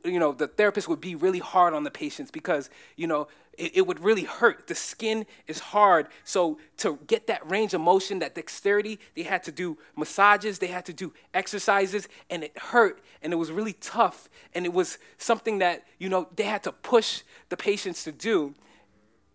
you 0.03 0.19
know, 0.19 0.31
the 0.31 0.47
therapist 0.47 0.87
would 0.87 1.01
be 1.01 1.15
really 1.15 1.39
hard 1.39 1.73
on 1.73 1.83
the 1.83 1.91
patients 1.91 2.31
because, 2.31 2.69
you 2.95 3.07
know, 3.07 3.27
it, 3.57 3.77
it, 3.77 3.87
would 3.87 3.99
really 3.99 4.23
hurt. 4.23 4.67
The 4.67 4.75
skin 4.75 5.25
is 5.47 5.59
hard. 5.59 6.07
So 6.23 6.59
to 6.77 6.99
get 7.07 7.27
that 7.27 7.49
range 7.49 7.73
of 7.73 7.81
motion, 7.81 8.19
that 8.19 8.35
dexterity, 8.35 8.99
they 9.15 9.23
had 9.23 9.43
to 9.43 9.51
do 9.51 9.77
massages, 9.95 10.59
they 10.59 10.67
had 10.67 10.85
to 10.85 10.93
do 10.93 11.13
exercises, 11.33 12.07
and 12.29 12.43
it 12.43 12.57
hurt, 12.57 13.01
and 13.21 13.33
it 13.33 13.35
was 13.37 13.51
really 13.51 13.73
tough. 13.73 14.29
And 14.53 14.65
it 14.65 14.73
was 14.73 14.97
something 15.17 15.59
that, 15.59 15.83
you 15.99 16.09
know, 16.09 16.27
they 16.35 16.43
had 16.43 16.63
to 16.63 16.71
push 16.71 17.23
the 17.49 17.57
patients 17.57 18.03
to 18.05 18.11
do. 18.11 18.53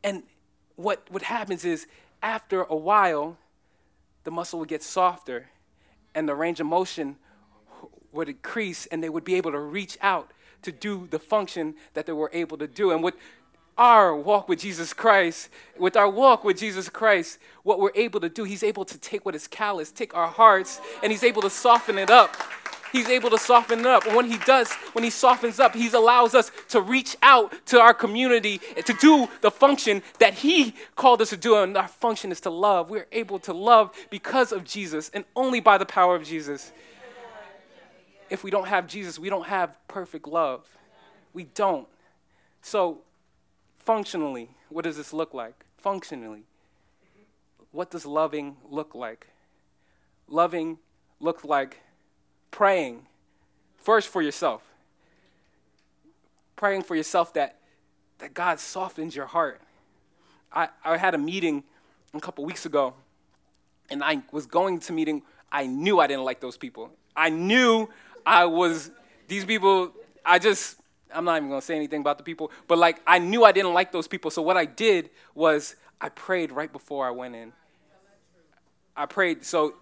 And 0.02 0.22
what, 0.76 1.06
what 1.10 1.22
happens 1.22 1.64
is 1.64 1.86
after 2.22 2.62
a 2.62 2.76
while, 2.76 3.36
the 4.24 4.30
muscle 4.30 4.58
would 4.58 4.68
get 4.68 4.82
softer 4.82 5.48
and 6.14 6.28
the 6.28 6.34
range 6.34 6.60
of 6.60 6.66
motion 6.66 7.16
would 8.12 8.28
increase 8.28 8.86
and 8.86 9.02
they 9.02 9.08
would 9.08 9.24
be 9.24 9.34
able 9.34 9.52
to 9.52 9.58
reach 9.58 9.98
out 10.00 10.30
to 10.62 10.72
do 10.72 11.06
the 11.10 11.18
function 11.18 11.74
that 11.94 12.06
they 12.06 12.12
were 12.12 12.30
able 12.32 12.58
to 12.58 12.66
do. 12.66 12.90
And 12.90 13.02
with 13.02 13.14
our 13.78 14.14
walk 14.14 14.48
with 14.48 14.60
Jesus 14.60 14.92
Christ, 14.92 15.48
with 15.78 15.96
our 15.96 16.08
walk 16.08 16.44
with 16.44 16.58
Jesus 16.58 16.88
Christ, 16.88 17.38
what 17.62 17.80
we're 17.80 17.92
able 17.94 18.20
to 18.20 18.28
do, 18.28 18.44
He's 18.44 18.62
able 18.62 18.84
to 18.84 18.98
take 18.98 19.24
what 19.24 19.34
is 19.34 19.46
callous, 19.46 19.90
take 19.90 20.14
our 20.14 20.28
hearts, 20.28 20.80
and 21.02 21.10
He's 21.10 21.24
able 21.24 21.42
to 21.42 21.50
soften 21.50 21.98
it 21.98 22.10
up. 22.10 22.36
He's 22.92 23.08
able 23.08 23.30
to 23.30 23.38
soften 23.38 23.80
it 23.80 23.86
up. 23.86 24.04
And 24.04 24.16
when 24.16 24.30
He 24.30 24.36
does, 24.38 24.70
when 24.92 25.04
He 25.04 25.10
softens 25.10 25.60
up, 25.60 25.74
He 25.74 25.88
allows 25.88 26.34
us 26.34 26.50
to 26.68 26.80
reach 26.80 27.16
out 27.22 27.54
to 27.66 27.80
our 27.80 27.94
community 27.94 28.60
to 28.84 28.92
do 28.94 29.28
the 29.40 29.50
function 29.50 30.02
that 30.18 30.34
He 30.34 30.74
called 30.96 31.22
us 31.22 31.30
to 31.30 31.36
do. 31.36 31.56
And 31.56 31.76
our 31.76 31.88
function 31.88 32.32
is 32.32 32.40
to 32.42 32.50
love. 32.50 32.90
We're 32.90 33.06
able 33.12 33.38
to 33.40 33.54
love 33.54 33.94
because 34.10 34.52
of 34.52 34.64
Jesus 34.64 35.10
and 35.14 35.24
only 35.36 35.60
by 35.60 35.78
the 35.78 35.86
power 35.86 36.16
of 36.16 36.24
Jesus 36.24 36.72
if 38.30 38.44
we 38.44 38.50
don't 38.50 38.68
have 38.68 38.86
Jesus, 38.86 39.18
we 39.18 39.28
don't 39.28 39.46
have 39.46 39.76
perfect 39.88 40.26
love. 40.26 40.66
We 41.32 41.44
don't. 41.44 41.88
So, 42.62 42.98
functionally, 43.78 44.50
what 44.68 44.84
does 44.84 44.96
this 44.96 45.12
look 45.12 45.34
like? 45.34 45.64
Functionally, 45.78 46.44
what 47.72 47.90
does 47.90 48.06
loving 48.06 48.56
look 48.68 48.94
like? 48.94 49.28
Loving 50.28 50.78
looks 51.18 51.44
like 51.44 51.78
praying 52.50 53.06
first 53.78 54.08
for 54.08 54.22
yourself. 54.22 54.62
Praying 56.56 56.82
for 56.82 56.94
yourself 56.94 57.32
that, 57.34 57.56
that 58.18 58.34
God 58.34 58.60
softens 58.60 59.16
your 59.16 59.26
heart. 59.26 59.60
I, 60.52 60.68
I 60.84 60.96
had 60.96 61.14
a 61.14 61.18
meeting 61.18 61.64
a 62.12 62.20
couple 62.20 62.44
weeks 62.44 62.66
ago, 62.66 62.94
and 63.88 64.04
I 64.04 64.22
was 64.30 64.46
going 64.46 64.80
to 64.80 64.92
meeting. 64.92 65.22
I 65.50 65.66
knew 65.66 66.00
I 66.00 66.06
didn't 66.06 66.24
like 66.24 66.40
those 66.40 66.56
people. 66.56 66.90
I 67.16 67.28
knew 67.28 67.88
I 68.30 68.44
was, 68.44 68.92
these 69.26 69.44
people, 69.44 69.90
I 70.24 70.38
just, 70.38 70.76
I'm 71.12 71.24
not 71.24 71.38
even 71.38 71.48
gonna 71.48 71.60
say 71.60 71.74
anything 71.74 72.00
about 72.00 72.16
the 72.16 72.22
people, 72.22 72.52
but 72.68 72.78
like 72.78 73.00
I 73.04 73.18
knew 73.18 73.42
I 73.42 73.50
didn't 73.50 73.74
like 73.74 73.90
those 73.90 74.06
people. 74.06 74.30
So 74.30 74.40
what 74.40 74.56
I 74.56 74.66
did 74.66 75.10
was 75.34 75.74
I 76.00 76.10
prayed 76.10 76.52
right 76.52 76.72
before 76.72 77.08
I 77.08 77.10
went 77.10 77.34
in. 77.34 77.52
I 78.96 79.06
prayed. 79.06 79.44
So 79.44 79.74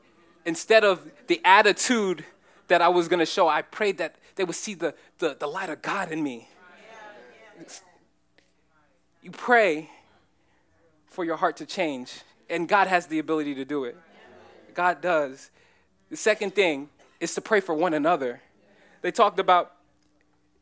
instead 0.46 0.82
of 0.82 1.06
the 1.26 1.42
attitude 1.44 2.24
that 2.68 2.80
I 2.80 2.88
was 2.88 3.06
gonna 3.06 3.26
show, 3.26 3.48
I 3.48 3.60
prayed 3.60 3.98
that 3.98 4.16
they 4.36 4.44
would 4.44 4.56
see 4.56 4.72
the, 4.72 4.94
the, 5.18 5.36
the 5.38 5.46
light 5.46 5.68
of 5.68 5.82
God 5.82 6.10
in 6.10 6.22
me. 6.22 6.48
You 9.22 9.30
pray 9.30 9.90
for 11.10 11.22
your 11.22 11.36
heart 11.36 11.58
to 11.58 11.66
change, 11.66 12.22
and 12.48 12.66
God 12.66 12.86
has 12.86 13.08
the 13.08 13.18
ability 13.18 13.56
to 13.56 13.66
do 13.66 13.84
it. 13.84 13.98
God 14.72 15.02
does. 15.02 15.50
The 16.08 16.16
second 16.16 16.54
thing 16.54 16.88
is 17.20 17.34
to 17.34 17.40
pray 17.40 17.60
for 17.60 17.74
one 17.74 17.94
another. 17.94 18.40
They 19.02 19.10
talked 19.10 19.38
about, 19.38 19.72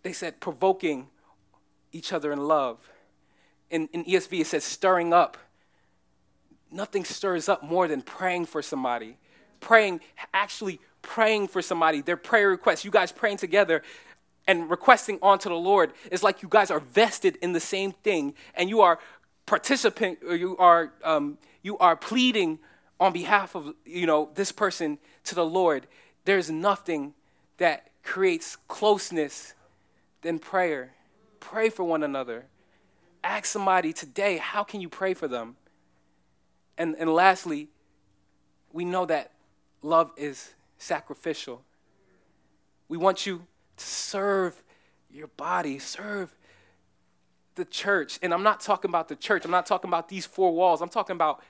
they 0.02 0.12
said, 0.12 0.40
provoking 0.40 1.08
each 1.92 2.12
other 2.12 2.32
in 2.32 2.38
love. 2.38 2.78
In, 3.70 3.88
in 3.92 4.04
ESV, 4.04 4.40
it 4.40 4.46
says 4.46 4.64
stirring 4.64 5.12
up. 5.12 5.36
Nothing 6.70 7.04
stirs 7.04 7.48
up 7.48 7.62
more 7.62 7.88
than 7.88 8.02
praying 8.02 8.46
for 8.46 8.62
somebody. 8.62 9.16
Praying, 9.60 10.00
actually 10.34 10.80
praying 11.02 11.48
for 11.48 11.62
somebody, 11.62 12.00
their 12.00 12.16
prayer 12.16 12.48
requests, 12.48 12.84
you 12.84 12.90
guys 12.90 13.12
praying 13.12 13.36
together 13.38 13.82
and 14.46 14.70
requesting 14.70 15.18
onto 15.22 15.48
the 15.48 15.56
Lord 15.56 15.92
is 16.10 16.22
like 16.22 16.42
you 16.42 16.48
guys 16.48 16.70
are 16.70 16.80
vested 16.80 17.36
in 17.42 17.52
the 17.52 17.60
same 17.60 17.92
thing 17.92 18.34
and 18.54 18.68
you 18.68 18.80
are 18.80 18.98
participant 19.46 20.18
or 20.26 20.34
you 20.34 20.56
are 20.56 20.92
um, 21.04 21.38
you 21.62 21.78
are 21.78 21.96
pleading 21.96 22.58
on 22.98 23.12
behalf 23.12 23.54
of 23.54 23.72
you 23.84 24.06
know 24.06 24.30
this 24.34 24.52
person 24.52 24.98
to 25.24 25.34
the 25.34 25.44
Lord 25.44 25.86
there's 26.26 26.50
nothing 26.50 27.14
that 27.56 27.88
creates 28.02 28.56
closeness 28.68 29.54
than 30.22 30.38
prayer. 30.38 30.92
Pray 31.40 31.70
for 31.70 31.84
one 31.84 32.02
another. 32.02 32.46
Ask 33.24 33.46
somebody 33.46 33.92
today, 33.92 34.36
how 34.36 34.62
can 34.62 34.80
you 34.80 34.88
pray 34.88 35.14
for 35.14 35.28
them? 35.28 35.56
And, 36.76 36.94
and 36.98 37.12
lastly, 37.12 37.68
we 38.72 38.84
know 38.84 39.06
that 39.06 39.30
love 39.82 40.10
is 40.16 40.54
sacrificial. 40.78 41.62
We 42.88 42.98
want 42.98 43.24
you 43.24 43.46
to 43.76 43.84
serve 43.84 44.62
your 45.10 45.28
body, 45.28 45.78
serve 45.78 46.34
the 47.54 47.64
church. 47.64 48.18
And 48.20 48.34
I'm 48.34 48.42
not 48.42 48.60
talking 48.60 48.90
about 48.90 49.08
the 49.08 49.16
church, 49.16 49.44
I'm 49.44 49.50
not 49.50 49.66
talking 49.66 49.88
about 49.88 50.08
these 50.08 50.26
four 50.26 50.52
walls, 50.52 50.82
I'm 50.82 50.88
talking 50.88 51.14
about 51.14 51.42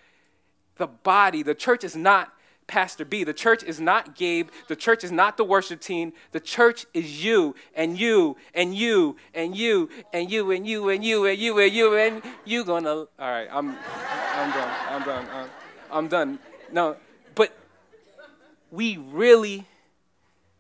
the 0.76 0.86
body. 0.86 1.42
The 1.42 1.54
church 1.54 1.82
is 1.82 1.96
not 1.96 2.32
Pastor 2.66 3.04
B. 3.04 3.22
The 3.22 3.32
church 3.32 3.62
is 3.62 3.80
not 3.80 4.16
Gabe. 4.16 4.48
The 4.68 4.76
church 4.76 5.04
is 5.04 5.12
not 5.12 5.36
the 5.36 5.44
worship 5.44 5.80
team. 5.80 6.12
The 6.32 6.40
church 6.40 6.86
is 6.92 7.24
you 7.24 7.54
and 7.74 7.98
you 7.98 8.36
and 8.54 8.74
you 8.74 9.16
and 9.34 9.56
you 9.56 9.88
and 10.12 10.30
you 10.30 10.50
and 10.50 10.66
you 10.66 10.90
and 10.90 11.04
you 11.04 11.26
and 11.26 11.38
you 11.38 11.58
and 11.58 11.72
you 11.72 11.96
and 11.96 12.22
you 12.44 12.64
gonna. 12.64 12.90
All 12.90 13.08
right, 13.18 13.48
I'm, 13.50 13.70
I'm 13.70 14.50
done. 14.50 14.74
I'm 14.88 15.02
done. 15.04 15.28
I'm, 15.32 15.48
I'm 15.90 16.08
done. 16.08 16.38
No, 16.72 16.96
but 17.34 17.56
we 18.70 18.96
really 18.96 19.66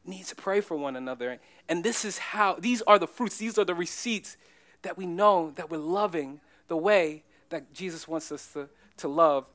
need 0.04 0.24
to 0.26 0.36
pray 0.36 0.60
for 0.60 0.76
one 0.76 0.96
another. 0.96 1.38
And 1.68 1.82
this 1.82 2.04
is 2.04 2.18
how, 2.18 2.54
these 2.54 2.82
are 2.82 2.98
the 2.98 3.08
fruits, 3.08 3.38
these 3.38 3.58
are 3.58 3.64
the 3.64 3.74
receipts 3.74 4.36
that 4.82 4.96
we 4.96 5.06
know 5.06 5.52
that 5.56 5.70
we're 5.70 5.78
loving 5.78 6.40
the 6.68 6.76
way 6.76 7.24
that 7.48 7.72
Jesus 7.74 8.06
wants 8.06 8.30
us 8.30 8.52
to, 8.52 8.68
to 8.98 9.08
love 9.08 9.48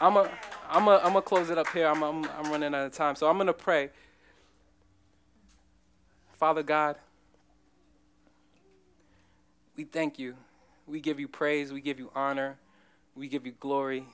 I'm 0.00 0.14
going 0.14 0.30
I'm 0.68 0.88
a, 0.88 1.00
I'm 1.02 1.12
to 1.12 1.22
close 1.22 1.50
it 1.50 1.58
up 1.58 1.68
here. 1.68 1.86
I'm, 1.86 2.02
I'm, 2.02 2.24
I'm 2.38 2.50
running 2.50 2.74
out 2.74 2.86
of 2.86 2.92
time. 2.92 3.14
So 3.14 3.28
I'm 3.28 3.38
to 3.38 3.52
pray. 3.52 3.90
Father 6.32 6.62
God, 6.62 6.96
we 9.76 9.84
thank 9.84 10.18
you. 10.18 10.34
We 10.86 11.00
give 11.00 11.20
you 11.20 11.28
praise. 11.28 11.72
We 11.72 11.80
give 11.80 11.98
you 11.98 12.10
honor. 12.14 12.58
We 13.14 13.28
give 13.28 13.46
you 13.46 13.52
glory 13.58 14.06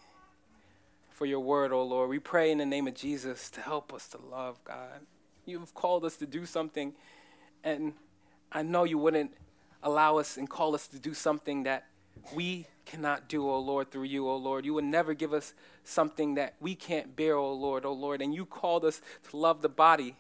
for 1.11 1.27
your 1.27 1.41
word, 1.41 1.73
oh 1.73 1.83
Lord. 1.83 2.09
We 2.11 2.19
pray 2.19 2.51
in 2.51 2.59
the 2.59 2.67
name 2.67 2.87
of 2.87 2.95
Jesus 2.95 3.51
to 3.51 3.61
help 3.61 3.93
us 3.93 4.09
to 4.09 4.19
love, 4.19 4.63
God. 4.65 5.01
You've 5.45 5.75
called 5.75 6.05
us 6.05 6.17
to 6.19 6.27
do 6.27 6.47
something, 6.47 6.93
and 7.65 7.95
I 8.51 8.63
know 8.63 8.85
you 8.85 8.99
wouldn't 8.99 9.33
allow 9.83 10.19
us 10.19 10.37
and 10.37 10.49
call 10.49 10.75
us 10.75 10.87
to 10.89 10.99
do 10.99 11.15
something 11.15 11.65
that 11.65 11.87
we 12.35 12.67
cannot 12.85 13.29
do, 13.29 13.49
O 13.49 13.59
Lord, 13.59 13.91
through 13.91 14.05
you, 14.05 14.29
O 14.29 14.37
Lord. 14.37 14.65
You 14.65 14.75
would 14.75 14.85
never 14.85 15.15
give 15.15 15.33
us 15.33 15.55
something 15.85 16.35
that 16.35 16.55
we 16.61 16.75
can't 16.75 17.15
bear, 17.17 17.37
O 17.37 17.53
Lord, 17.53 17.85
O 17.85 17.93
Lord. 17.93 18.23
And 18.23 18.35
you 18.35 18.45
called 18.45 18.85
us 18.85 19.01
to 19.31 19.37
love 19.37 19.63
the 19.63 19.69
body. 19.69 20.17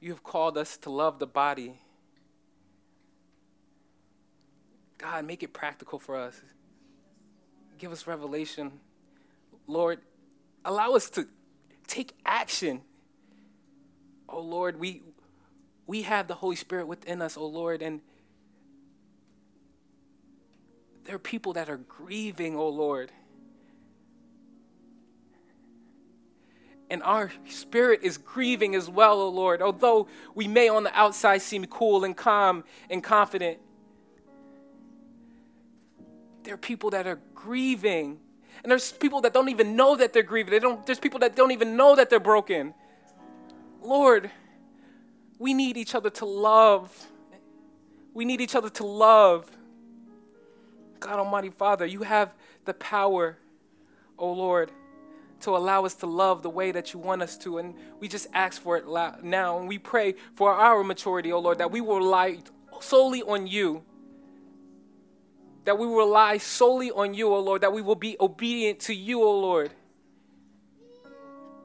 You 0.00 0.10
have 0.10 0.22
called 0.22 0.56
us 0.56 0.76
to 0.78 0.90
love 0.90 1.18
the 1.18 1.26
body. 1.26 1.74
God, 4.98 5.24
make 5.24 5.42
it 5.42 5.52
practical 5.52 5.98
for 5.98 6.16
us. 6.16 6.40
Give 7.78 7.92
us 7.92 8.06
revelation. 8.06 8.72
Lord, 9.66 10.00
allow 10.64 10.92
us 10.92 11.08
to 11.10 11.28
take 11.86 12.12
action. 12.24 12.82
Oh 14.28 14.40
Lord, 14.40 14.78
we 14.78 15.02
we 15.86 16.02
have 16.02 16.28
the 16.28 16.34
Holy 16.34 16.56
Spirit 16.56 16.86
within 16.86 17.22
us, 17.22 17.36
oh 17.36 17.46
Lord, 17.46 17.80
and 17.80 18.00
there 21.08 21.16
are 21.16 21.18
people 21.18 21.54
that 21.54 21.70
are 21.70 21.78
grieving, 21.78 22.54
oh 22.54 22.68
Lord. 22.68 23.10
And 26.90 27.02
our 27.02 27.32
spirit 27.48 28.00
is 28.02 28.18
grieving 28.18 28.74
as 28.74 28.90
well, 28.90 29.22
oh 29.22 29.30
Lord. 29.30 29.62
Although 29.62 30.08
we 30.34 30.46
may 30.46 30.68
on 30.68 30.82
the 30.82 30.94
outside 30.94 31.38
seem 31.38 31.64
cool 31.64 32.04
and 32.04 32.14
calm 32.14 32.62
and 32.90 33.02
confident, 33.02 33.56
there 36.42 36.52
are 36.52 36.58
people 36.58 36.90
that 36.90 37.06
are 37.06 37.20
grieving. 37.34 38.20
And 38.62 38.70
there's 38.70 38.92
people 38.92 39.22
that 39.22 39.32
don't 39.32 39.48
even 39.48 39.76
know 39.76 39.96
that 39.96 40.12
they're 40.12 40.22
grieving. 40.22 40.50
They 40.50 40.58
don't, 40.58 40.84
there's 40.84 41.00
people 41.00 41.20
that 41.20 41.34
don't 41.34 41.52
even 41.52 41.74
know 41.74 41.96
that 41.96 42.10
they're 42.10 42.20
broken. 42.20 42.74
Lord, 43.80 44.30
we 45.38 45.54
need 45.54 45.78
each 45.78 45.94
other 45.94 46.10
to 46.10 46.26
love. 46.26 47.08
We 48.12 48.26
need 48.26 48.42
each 48.42 48.54
other 48.54 48.68
to 48.68 48.84
love. 48.84 49.50
God 51.00 51.18
Almighty 51.18 51.50
Father, 51.50 51.86
you 51.86 52.02
have 52.02 52.32
the 52.64 52.74
power, 52.74 53.38
oh 54.18 54.32
Lord, 54.32 54.70
to 55.40 55.56
allow 55.56 55.84
us 55.84 55.94
to 55.94 56.06
love 56.06 56.42
the 56.42 56.50
way 56.50 56.72
that 56.72 56.92
you 56.92 56.98
want 56.98 57.22
us 57.22 57.38
to. 57.38 57.58
And 57.58 57.74
we 58.00 58.08
just 58.08 58.26
ask 58.34 58.60
for 58.60 58.76
it 58.76 58.86
now. 59.22 59.58
And 59.58 59.68
we 59.68 59.78
pray 59.78 60.14
for 60.34 60.52
our 60.52 60.82
maturity, 60.82 61.32
oh 61.32 61.38
Lord, 61.38 61.58
that 61.58 61.70
we 61.70 61.80
will 61.80 61.98
rely 61.98 62.38
solely 62.80 63.22
on 63.22 63.46
you. 63.46 63.82
That 65.64 65.78
we 65.78 65.86
will 65.86 65.96
rely 65.96 66.38
solely 66.38 66.90
on 66.90 67.14
you, 67.14 67.32
oh 67.32 67.40
Lord, 67.40 67.60
that 67.60 67.72
we 67.72 67.82
will 67.82 67.94
be 67.94 68.16
obedient 68.20 68.80
to 68.80 68.94
you, 68.94 69.22
oh 69.22 69.38
Lord. 69.38 69.70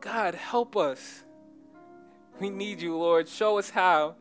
God, 0.02 0.36
help 0.36 0.76
us. 0.76 1.24
We 2.40 2.50
need 2.50 2.82
you, 2.82 2.98
Lord. 2.98 3.30
Show 3.30 3.58
us 3.58 3.70
how. 3.70 4.16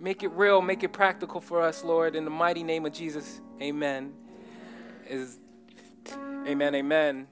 Make 0.00 0.22
it 0.22 0.32
real, 0.32 0.62
make 0.62 0.82
it 0.82 0.92
practical 0.92 1.40
for 1.40 1.60
us, 1.60 1.84
Lord. 1.84 2.16
In 2.16 2.24
the 2.24 2.30
mighty 2.30 2.62
name 2.64 2.86
of 2.86 2.92
Jesus, 2.92 3.40
amen. 3.60 4.14
Is 5.06 5.38
Amen, 6.46 6.74
amen. 6.74 7.26